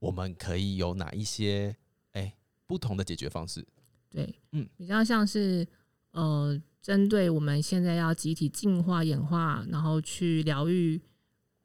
[0.01, 1.75] 我们可以有哪一些
[2.13, 2.35] 哎、
[2.67, 3.67] 不同的解决方式。
[4.11, 5.67] 对，嗯比较像是
[6.11, 11.01] 呃，针对我们现在要集体进化、演化，然后去疗愈，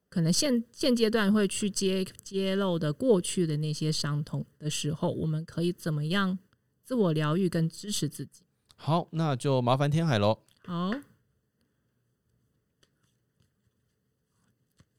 [0.09, 6.37] 可能现现阶段会去揭揭露的过去的那些伤痛的时候，我们可以怎么样
[6.83, 8.43] 自我疗愈跟支持自己？
[8.75, 10.43] 好，那就麻烦天海喽。
[10.65, 10.91] 好，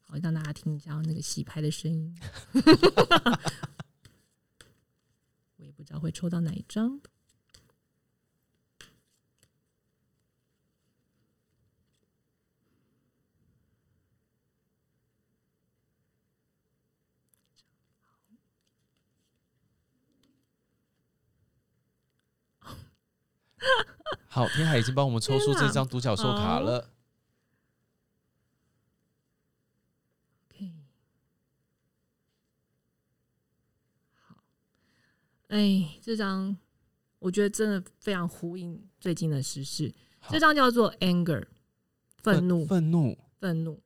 [0.00, 2.16] 好，让大家听一下那个洗牌的声音。
[5.58, 7.00] 我也不知道会抽到哪一张。
[24.28, 26.90] 好，天海已经帮我们抽出这张独角兽卡了。
[30.50, 30.72] OK，
[34.26, 34.36] 好，
[35.48, 36.56] 哎，这张
[37.18, 39.94] 我觉得真的非常呼应最近的时事。
[40.28, 41.46] 这张叫做 anger，
[42.22, 43.18] 愤怒，愤怒。
[43.38, 43.80] 愤怒。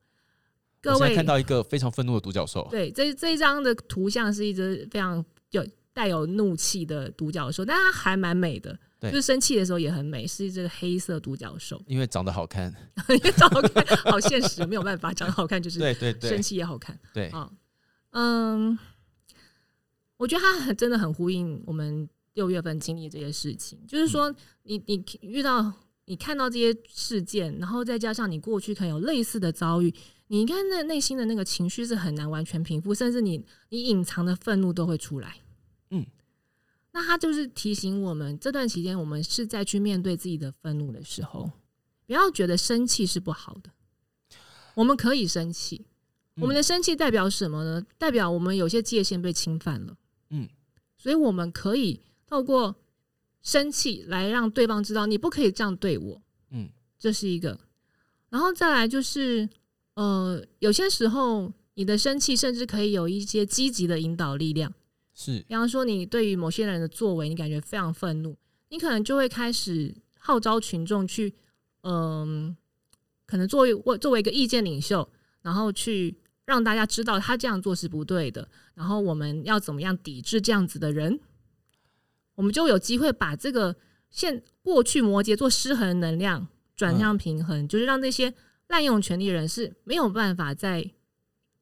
[0.81, 2.67] 各位现在看到一个非常愤怒的独角兽。
[2.71, 5.63] 对，这这一张的图像是一只非常有
[5.93, 11.81] 带有怒气的独角兽，但它还蛮美的，对就是生气的时候也很美，是这个黑色独角兽。
[11.87, 12.75] 因为长得好看，
[13.09, 16.99] 因为长得好看，好现实，没有办法，长得好看就是对对对生气也好看。
[17.15, 17.51] 对，啊，
[18.11, 18.79] 嗯，
[20.17, 24.35] 我觉得他很真的很呼应我们六月份经历这些事情，就是说
[24.65, 25.73] 你你遇到
[26.05, 29.95] 你看到这些事件，然后再加上你过去可能有类似的遭遇，
[30.27, 35.37] 你看那内心的那个情绪是很难完全平复，甚至你你隐藏的愤怒都会出来。
[37.01, 41.51] 嗯，那他就是提醒我们，这段期间我们是在去面对自己的愤怒的时候，
[42.07, 43.71] 不要觉得生气是不好的，
[44.75, 45.87] 我们可以生气。
[46.37, 47.87] 我们的生气代表什么呢？
[47.99, 49.97] 代表我们有些界限被侵犯了。
[50.31, 50.49] 嗯，
[50.97, 52.75] 所以我们可以透过
[53.43, 56.23] 生气来让对方知道你不可以这样对我。
[56.51, 57.59] 嗯，这是一个。
[58.31, 59.49] 然后再来就是，
[59.95, 64.73] 呃，有些时候你的生气甚至可以有一些积极的引导力量，
[65.21, 65.41] 是。
[65.47, 68.35] 比方说，你对于某些人的作为，你感觉非常愤怒，
[68.71, 71.35] 你可能就会开始号召群众去，
[71.83, 72.57] 嗯、
[73.27, 75.07] 可能作为我作为一个意见领袖，
[75.43, 76.17] 然后去
[76.47, 81.21] 让大家知道他这样做是不对的，然后我们要怎么样抵制这样子的人，
[82.37, 83.77] 我们就有机会把这个
[84.11, 88.33] 现过去摩羯座失衡能量转向平衡，就是让那些
[88.69, 90.91] 滥用权力人是没有办法再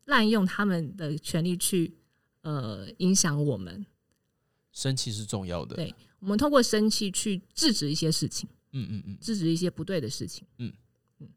[0.05, 1.95] 滥用他们的权利去
[2.43, 3.85] 呃影响我们。
[4.73, 5.77] 生气是重要的。
[5.77, 10.47] 对我们通过生气去制止一些事情，嗯嗯嗯，制止一些不对的事情。
[10.59, 10.73] 嗯
[11.19, 11.29] 嗯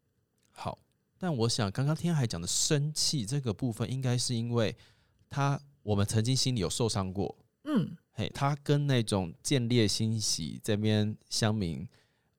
[0.50, 0.78] 好。
[1.18, 4.76] 但我想，刚刚天海讲的生气这个部分，应该是因为
[5.30, 11.88] 他我们曾经心里有受伤过，嗯，嘿，他跟那种见猎欣喜这边乡民，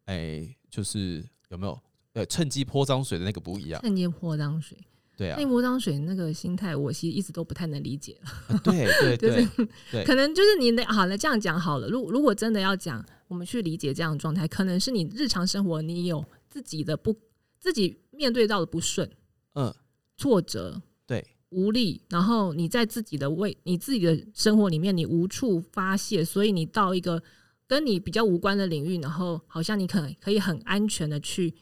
[0.03, 3.81] 哎、就是有没有呃趁机泼脏水的那个不一样？
[3.81, 4.77] 趁机泼脏水，
[5.15, 5.37] 对啊。
[5.39, 8.17] 那，泼脏水那个心态，我其实一直都不太能理解
[8.63, 10.03] 对 对就是对 对。
[10.05, 11.87] 可能就是你的好了，这样讲好了。
[11.87, 17.15] 如如果真的要讲，我们去理解这样的状态，可能是你日常生活你有自己的不
[17.59, 19.09] 自己面对到的不顺、
[19.55, 19.73] 嗯，
[20.17, 27.23] 挫折、对，无力，然后你在自己的为你自己的生活里面你无处发泄，所以你到一个
[27.65, 31.53] 跟你比较无关的领域，然后好像你可能可以很安全的去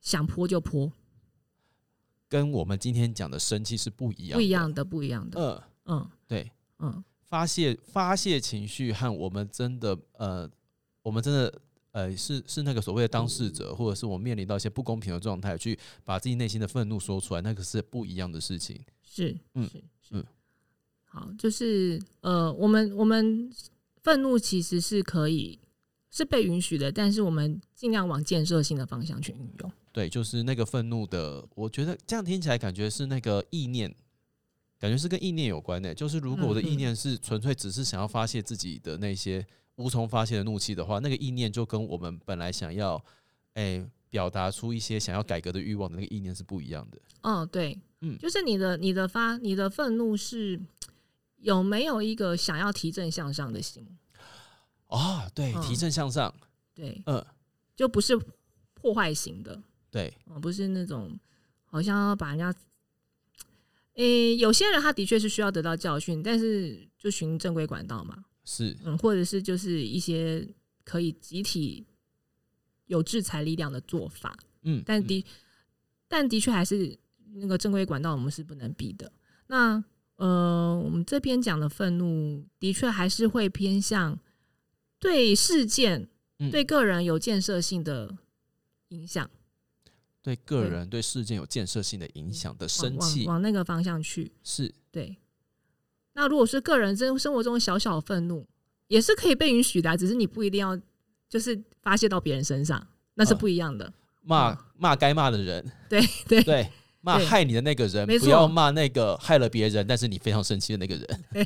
[0.00, 0.92] 想泼就泼，
[2.28, 4.72] 跟我们今天讲的生气是不一样，不一样。
[4.72, 6.10] 的，不一样的，嗯，嗯。
[6.26, 10.50] 对，嗯，发泄发泄情绪和我们真的呃，
[11.02, 11.60] 我们真的
[11.92, 18.80] 呃是是那个所谓的当事者，或者是我们面临到一些不公平的状态，去把自己内心的愤怒说出来，那个是不一样的事情。
[19.02, 19.64] 是，嗯。
[19.68, 20.24] 是，是，嗯。
[21.04, 23.50] 好，就是呃，我们我们
[24.02, 25.58] 愤怒其实是可以
[26.10, 29.72] 是被允许的，但是我们尽量往建设性的方向去运用。
[29.96, 33.88] 对，就是那个愤怒的，我觉得这样听起来感觉是那个意念，
[34.78, 35.94] 感觉是跟意念有关的。
[35.94, 39.42] 就是如果我的意念是纯粹只是想要发泄自己的那些
[39.76, 43.02] 无从发泄的怒气的话，那个意念就跟我们本来想要
[43.54, 46.98] 哎、表达出一些想要改革的欲望的那个意念是不一样的。
[47.22, 50.60] 哦，对，嗯就是你的你的发你的愤怒是
[51.38, 53.82] 有没有一个想要提振向上的心？
[54.88, 56.34] 啊，对，嗯提振向上，
[56.74, 57.24] 对，嗯，
[57.74, 58.14] 就不是
[58.74, 59.58] 破坏型的，
[59.90, 61.18] 对，哦，不是那种
[61.64, 62.54] 好像要把人家。
[63.94, 70.46] 诶、有些人他的确是需要得到教训，但是就循正规管道嘛，是，嗯，或者是就是一些
[70.84, 71.86] 可以集体
[72.86, 75.24] 有制裁力量的做法，嗯，嗯但的、
[76.08, 76.94] 但的确还是
[77.36, 79.10] 那个正规管道我们是不能比的。
[79.46, 79.82] 那
[80.16, 84.18] 呃，我们这边讲的愤怒，的确还是会偏向
[84.98, 86.06] 对事件、
[86.38, 88.14] 嗯对个人有建设性的
[88.88, 89.30] 影响，
[90.26, 94.32] 对个人对事件有建设性的影响的生气往那个方向去。
[94.42, 95.16] 是对，
[96.14, 98.44] 那如果是个人生生活中小小愤怒，
[98.88, 100.76] 也是可以被允许的啊、只是你不一定要
[101.28, 103.92] 就是发泄到别人身上，那是嗯不一样的。
[104.22, 106.68] 骂骂该骂的人，对对 对，
[107.02, 111.24] 骂害你的那个人，不要骂那个害了别人但是你非常生气的那个人。
[111.32, 111.44] 对，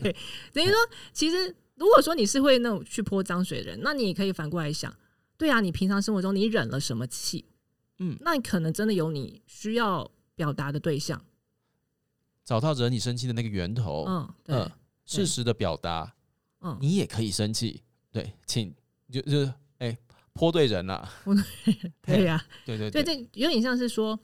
[0.54, 0.74] 等于说，
[1.12, 4.90] 其实如果说你是会那种去泼脏水的人，那你也可以反过来想，
[5.36, 7.44] 对啊，你平常生活中你忍了什么气？
[8.00, 8.18] 嗯。
[8.20, 11.24] 那你可能真的有你需要表达的对象。
[12.44, 14.70] 找到惹你生气的那个源头，嗯，对，嗯，
[15.04, 16.12] 适时的表达，
[16.62, 17.80] 嗯，你也可以生气，
[18.10, 18.74] 对，请
[19.08, 19.96] 就就是哎
[20.32, 21.08] 泼对人了，
[22.02, 24.18] 对呀、对对对，这有点像是说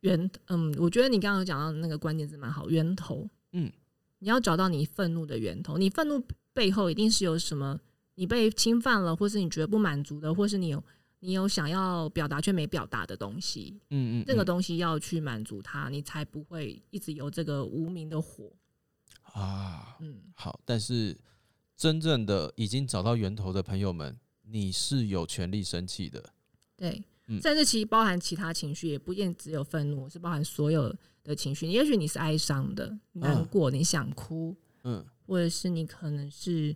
[0.00, 3.72] 源，嗯，我觉得你刚刚有讲到那个关键字蛮好，源头，嗯，
[4.20, 7.80] 你要找到你愤怒的源头，你愤怒背后一定是有什么
[8.14, 10.84] 你被侵犯了，或是你觉得不满足的，或是你有
[11.20, 18.52] 你有想要表达却没表达的东西，嗯嗯，这个嗯东西要去满足它，你才不会一直有这个无名的火。
[19.32, 21.18] 啊，嗯，好，但是
[21.76, 26.32] 真正的已经找到源头的朋友们，你是有权利生气的，
[26.76, 31.66] 对，嗯甚至其实包含其他情绪，也不一定只有愤怒，是包含所有的情绪。
[31.66, 36.74] 也许你是哀伤的、难过，你想哭，嗯或者是你可能是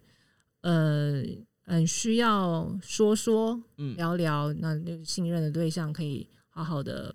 [0.60, 1.22] 呃
[1.64, 3.96] 很需要说说嗯。
[3.96, 7.14] 聊聊，那就信任的对象可以好好的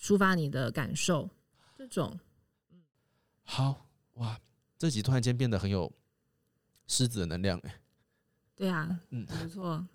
[0.00, 1.28] 抒发你的感受，
[1.76, 2.18] 这种。
[3.42, 4.38] 好哇，
[4.78, 5.92] 这集突然间变得很有
[6.86, 7.80] 狮子的能量哎，
[8.54, 9.26] 对啊， 嗯。
[9.26, 9.86] 很不错。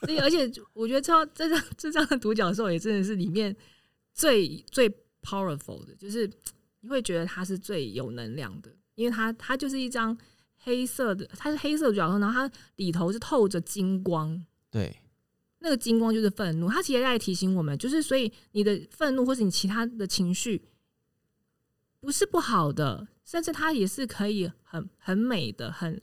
[0.00, 3.56] 所以，而且我觉得超这张这张的独角兽也真的是里面
[4.12, 4.90] 最最
[5.22, 6.30] powerful 的，就是
[6.80, 10.16] 你会觉得它是最有能量的，因为它它就是一张
[10.58, 14.96] 黑色的，它是黑色的独角兽，然后它里头是透着金光，对，
[15.60, 20.68] 那个金光就是愤怒，它其实在提醒我们，就是所以你的愤怒或是你其他的情绪，
[22.00, 26.00] 不是不好的，甚至它也是可以很很美的，很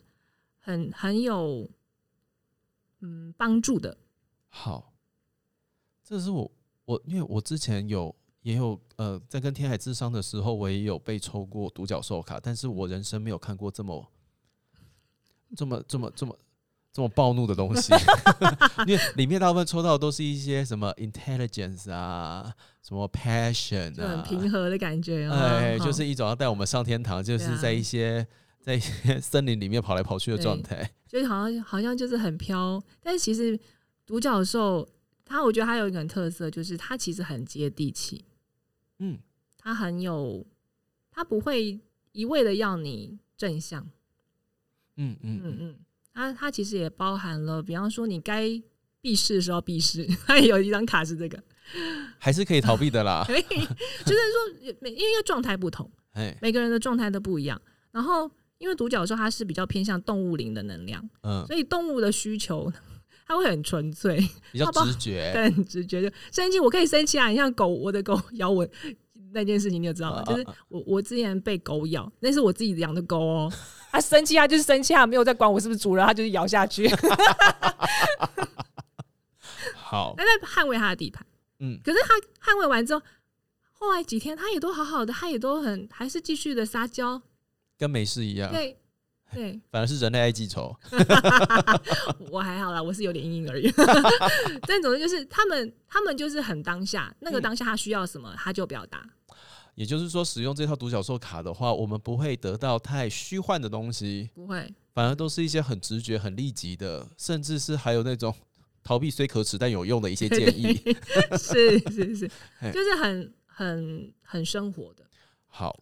[0.58, 1.70] 很很有
[3.00, 3.96] 嗯帮助的。
[4.48, 4.94] 好，
[6.02, 6.50] 这是我
[6.84, 14.10] 我因为我之前有也有呃在跟天海智商的时候，我也有被抽过独角兽卡，但是我人生没有看过这么
[15.56, 16.36] 这么这么这么
[16.92, 17.92] 这么暴怒的东西，
[18.86, 25.26] 因为里面大部分抽到的都是一些什么 intelligence 啊，什么 passion 就很啊，平和的感觉。
[25.26, 28.26] 啊，哎，就是一种要带我们上天堂，就是在一些
[28.60, 30.88] 在一些 森林里面跑来跑去的状态。
[31.08, 33.58] 就是好像好像就是很飘，但是其实
[34.04, 34.88] 独角兽
[35.24, 38.24] 它，我觉得它有一个很特色，就是它其实很接地气，
[38.98, 39.18] 嗯，
[39.56, 40.44] 它很有，
[41.10, 41.80] 它不会
[42.12, 43.88] 一味的要你正向，
[44.96, 45.76] 嗯嗯嗯，嗯嗯，
[46.12, 48.48] 它它其实也包含了，比方说你该
[49.00, 51.42] 避世的时候避世，它也有一张卡是这个，
[52.18, 53.24] 还是可以逃避的啦。
[53.28, 54.18] 可以，就是
[54.66, 57.60] 说每因为状态不同，哎，每个人的状态都不一样，
[57.92, 58.30] 然后。
[58.58, 62.72] 因为独角兽它是比较偏向动物灵的能量，嗯，所以动物的需求
[63.26, 64.16] 它会很纯粹，
[64.52, 65.32] 比较直觉。
[65.34, 67.28] 对，很直觉就生气，我可以生气啊！
[67.28, 68.66] 你像狗，我的狗咬我
[69.34, 70.18] 那件事情，你有知道了。
[70.20, 73.52] 啊就是我我之前被狗咬，那是我自己养的狗哦。
[73.92, 76.88] 它生气，它就是生气，它没有在管我是不是主人，它就是咬下去，
[79.74, 81.24] 好，那在捍卫它的地盘。
[81.60, 83.02] 嗯，可是它捍卫完之后，
[83.72, 87.20] 后来几天它也都好好的，它也都很还是继续的撒娇。
[87.78, 88.76] 跟没事一样，对
[89.34, 90.74] 对， 反而是人类爱记仇。
[92.30, 93.70] 我还好啦，我是有点阴影而已。
[94.66, 99.04] 但总之就是他们，他们就是很当下，那个嗯当下他需要什么，他就表达。
[99.74, 108.32] 也就是说，使用这套独角兽卡的话，我们不会得到太虚幻的东西，不会，反而都是一些很直觉、很立即的，甚至是还有那种
[108.84, 110.74] 逃避虽可耻但有用的一些建议。
[111.36, 112.30] 是是是，
[112.72, 115.04] 就是很很很生活的。
[115.48, 115.76] 好，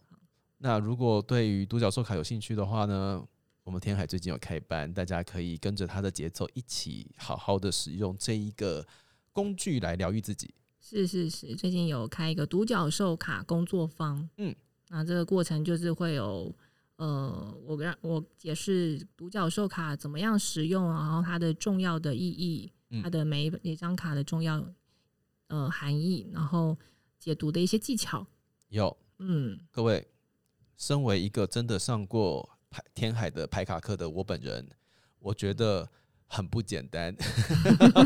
[0.57, 3.23] 那如果对于独角兽卡有兴趣的话呢，
[3.63, 8.85] 我们天海最近有开班，大家可以跟着他的节奏一起好好的使用这一个
[9.31, 10.53] 工具来疗愈自己。
[10.81, 14.53] 是是是，最近有开一个独角兽卡工作坊，嗯，
[14.89, 16.53] 那这个过程就是会有
[16.97, 23.01] 呃，我让我解释独角兽卡怎么样使用，然后它的重要的意义，嗯。
[23.01, 24.61] 它的每一每张卡的重要
[25.47, 26.77] 呃含义，然后
[27.17, 28.27] 解读的一些技巧。
[28.67, 28.95] 有。
[29.19, 30.05] 嗯，各位，
[30.75, 34.67] 身为一个真的上过牌天海的排卡克的我本人，
[35.19, 35.87] 我觉得
[36.25, 37.15] 很不简单。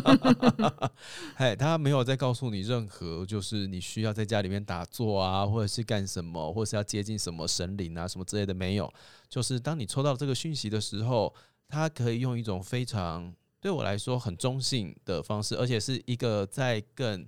[1.35, 8.93] 哎，他没有在告诉你任何，就是你需要在家里面打坐啊，或者是干什么，或者是要接近什么神灵啊，什么之类的，没有。
[9.29, 11.33] 就是当你抽到这个讯息的时候，
[11.69, 17.25] 他可以用一种非常对我来说很中性的方式，而且是一个在更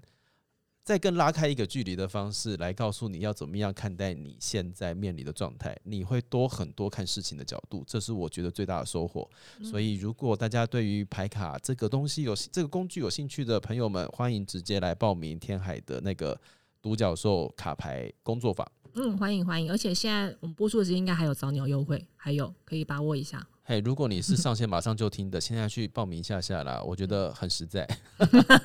[0.89, 9.29] 再更拉开一个距离的方式来告诉你要怎么样看待你现在面临的状态，你会多很多看事情的角度，这是我觉得最大的收获。
[9.63, 16.35] 所以，如果大家对于牌卡这个东西有这个工具有兴趣的朋友们，欢迎直接来报名天海的那个
[16.81, 18.67] 独角兽卡牌工作坊。
[18.95, 23.45] 嗯，欢迎欢迎，而且现在我们播出的时间应该还有早鸟优惠，还有可以把握一下。
[23.63, 27.87] 嘿，如果你是 上线马上就听的，现在去报名一下下啦，我觉得很实在。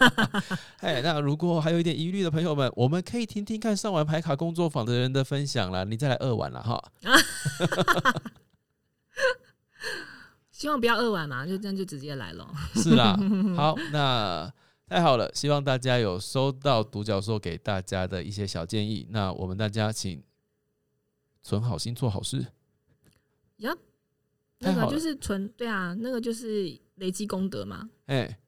[0.80, 6.82] 嘿，那如果还有一点疑虑的朋友们，我们可以听听看上完牌卡工作坊的人的分享啦，你再来二晚了哈。
[10.50, 12.48] 希望不要二晚嘛，就这样就直接来了。
[12.74, 13.18] 是啦，
[13.54, 14.50] 好，那
[14.94, 19.04] 太好了，希望大家有收到独角兽给大家的一些小建议。
[19.10, 20.22] 那我们大家请
[21.42, 22.46] 存好心，做好事。
[23.56, 23.76] 呀，
[24.60, 27.90] 那个就是存对啊，那个就是累积功德嘛。
[28.06, 28.38] 哎、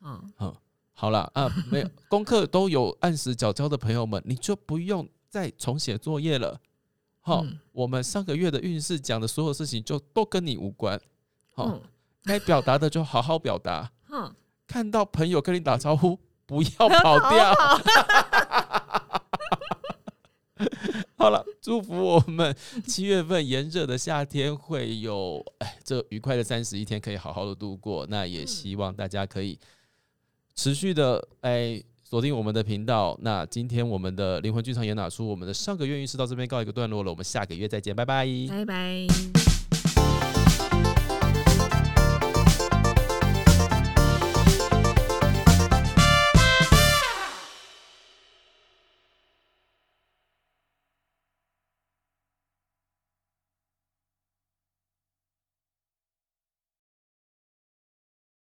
[0.00, 6.60] 嗯，好好了，啊，没有功课都有按时缴交的朋友们，你就不用再重写作业了。
[7.18, 11.00] 好、嗯我们上个月的运势讲的所有事情就都跟你无关。
[11.50, 11.82] 好、嗯
[12.22, 13.90] 该表达的就好好表达。
[14.04, 14.32] 哼，
[14.66, 17.54] 看到朋友跟你打招呼， 不要跑掉。
[21.18, 22.54] 好了，祝福我们
[22.86, 28.06] 七月份炎热的夏天会有哎这愉快的三十一天可以好好的度过。
[28.08, 29.58] 那也希望大家可以
[30.54, 33.18] 持续的哎锁定我们的频道。
[33.22, 38.26] 那今天我们的灵魂剧场也拿出我们的上个月运势到这边告一个段落了，我们下个月再见，拜拜。
[38.48, 39.55] 拜拜。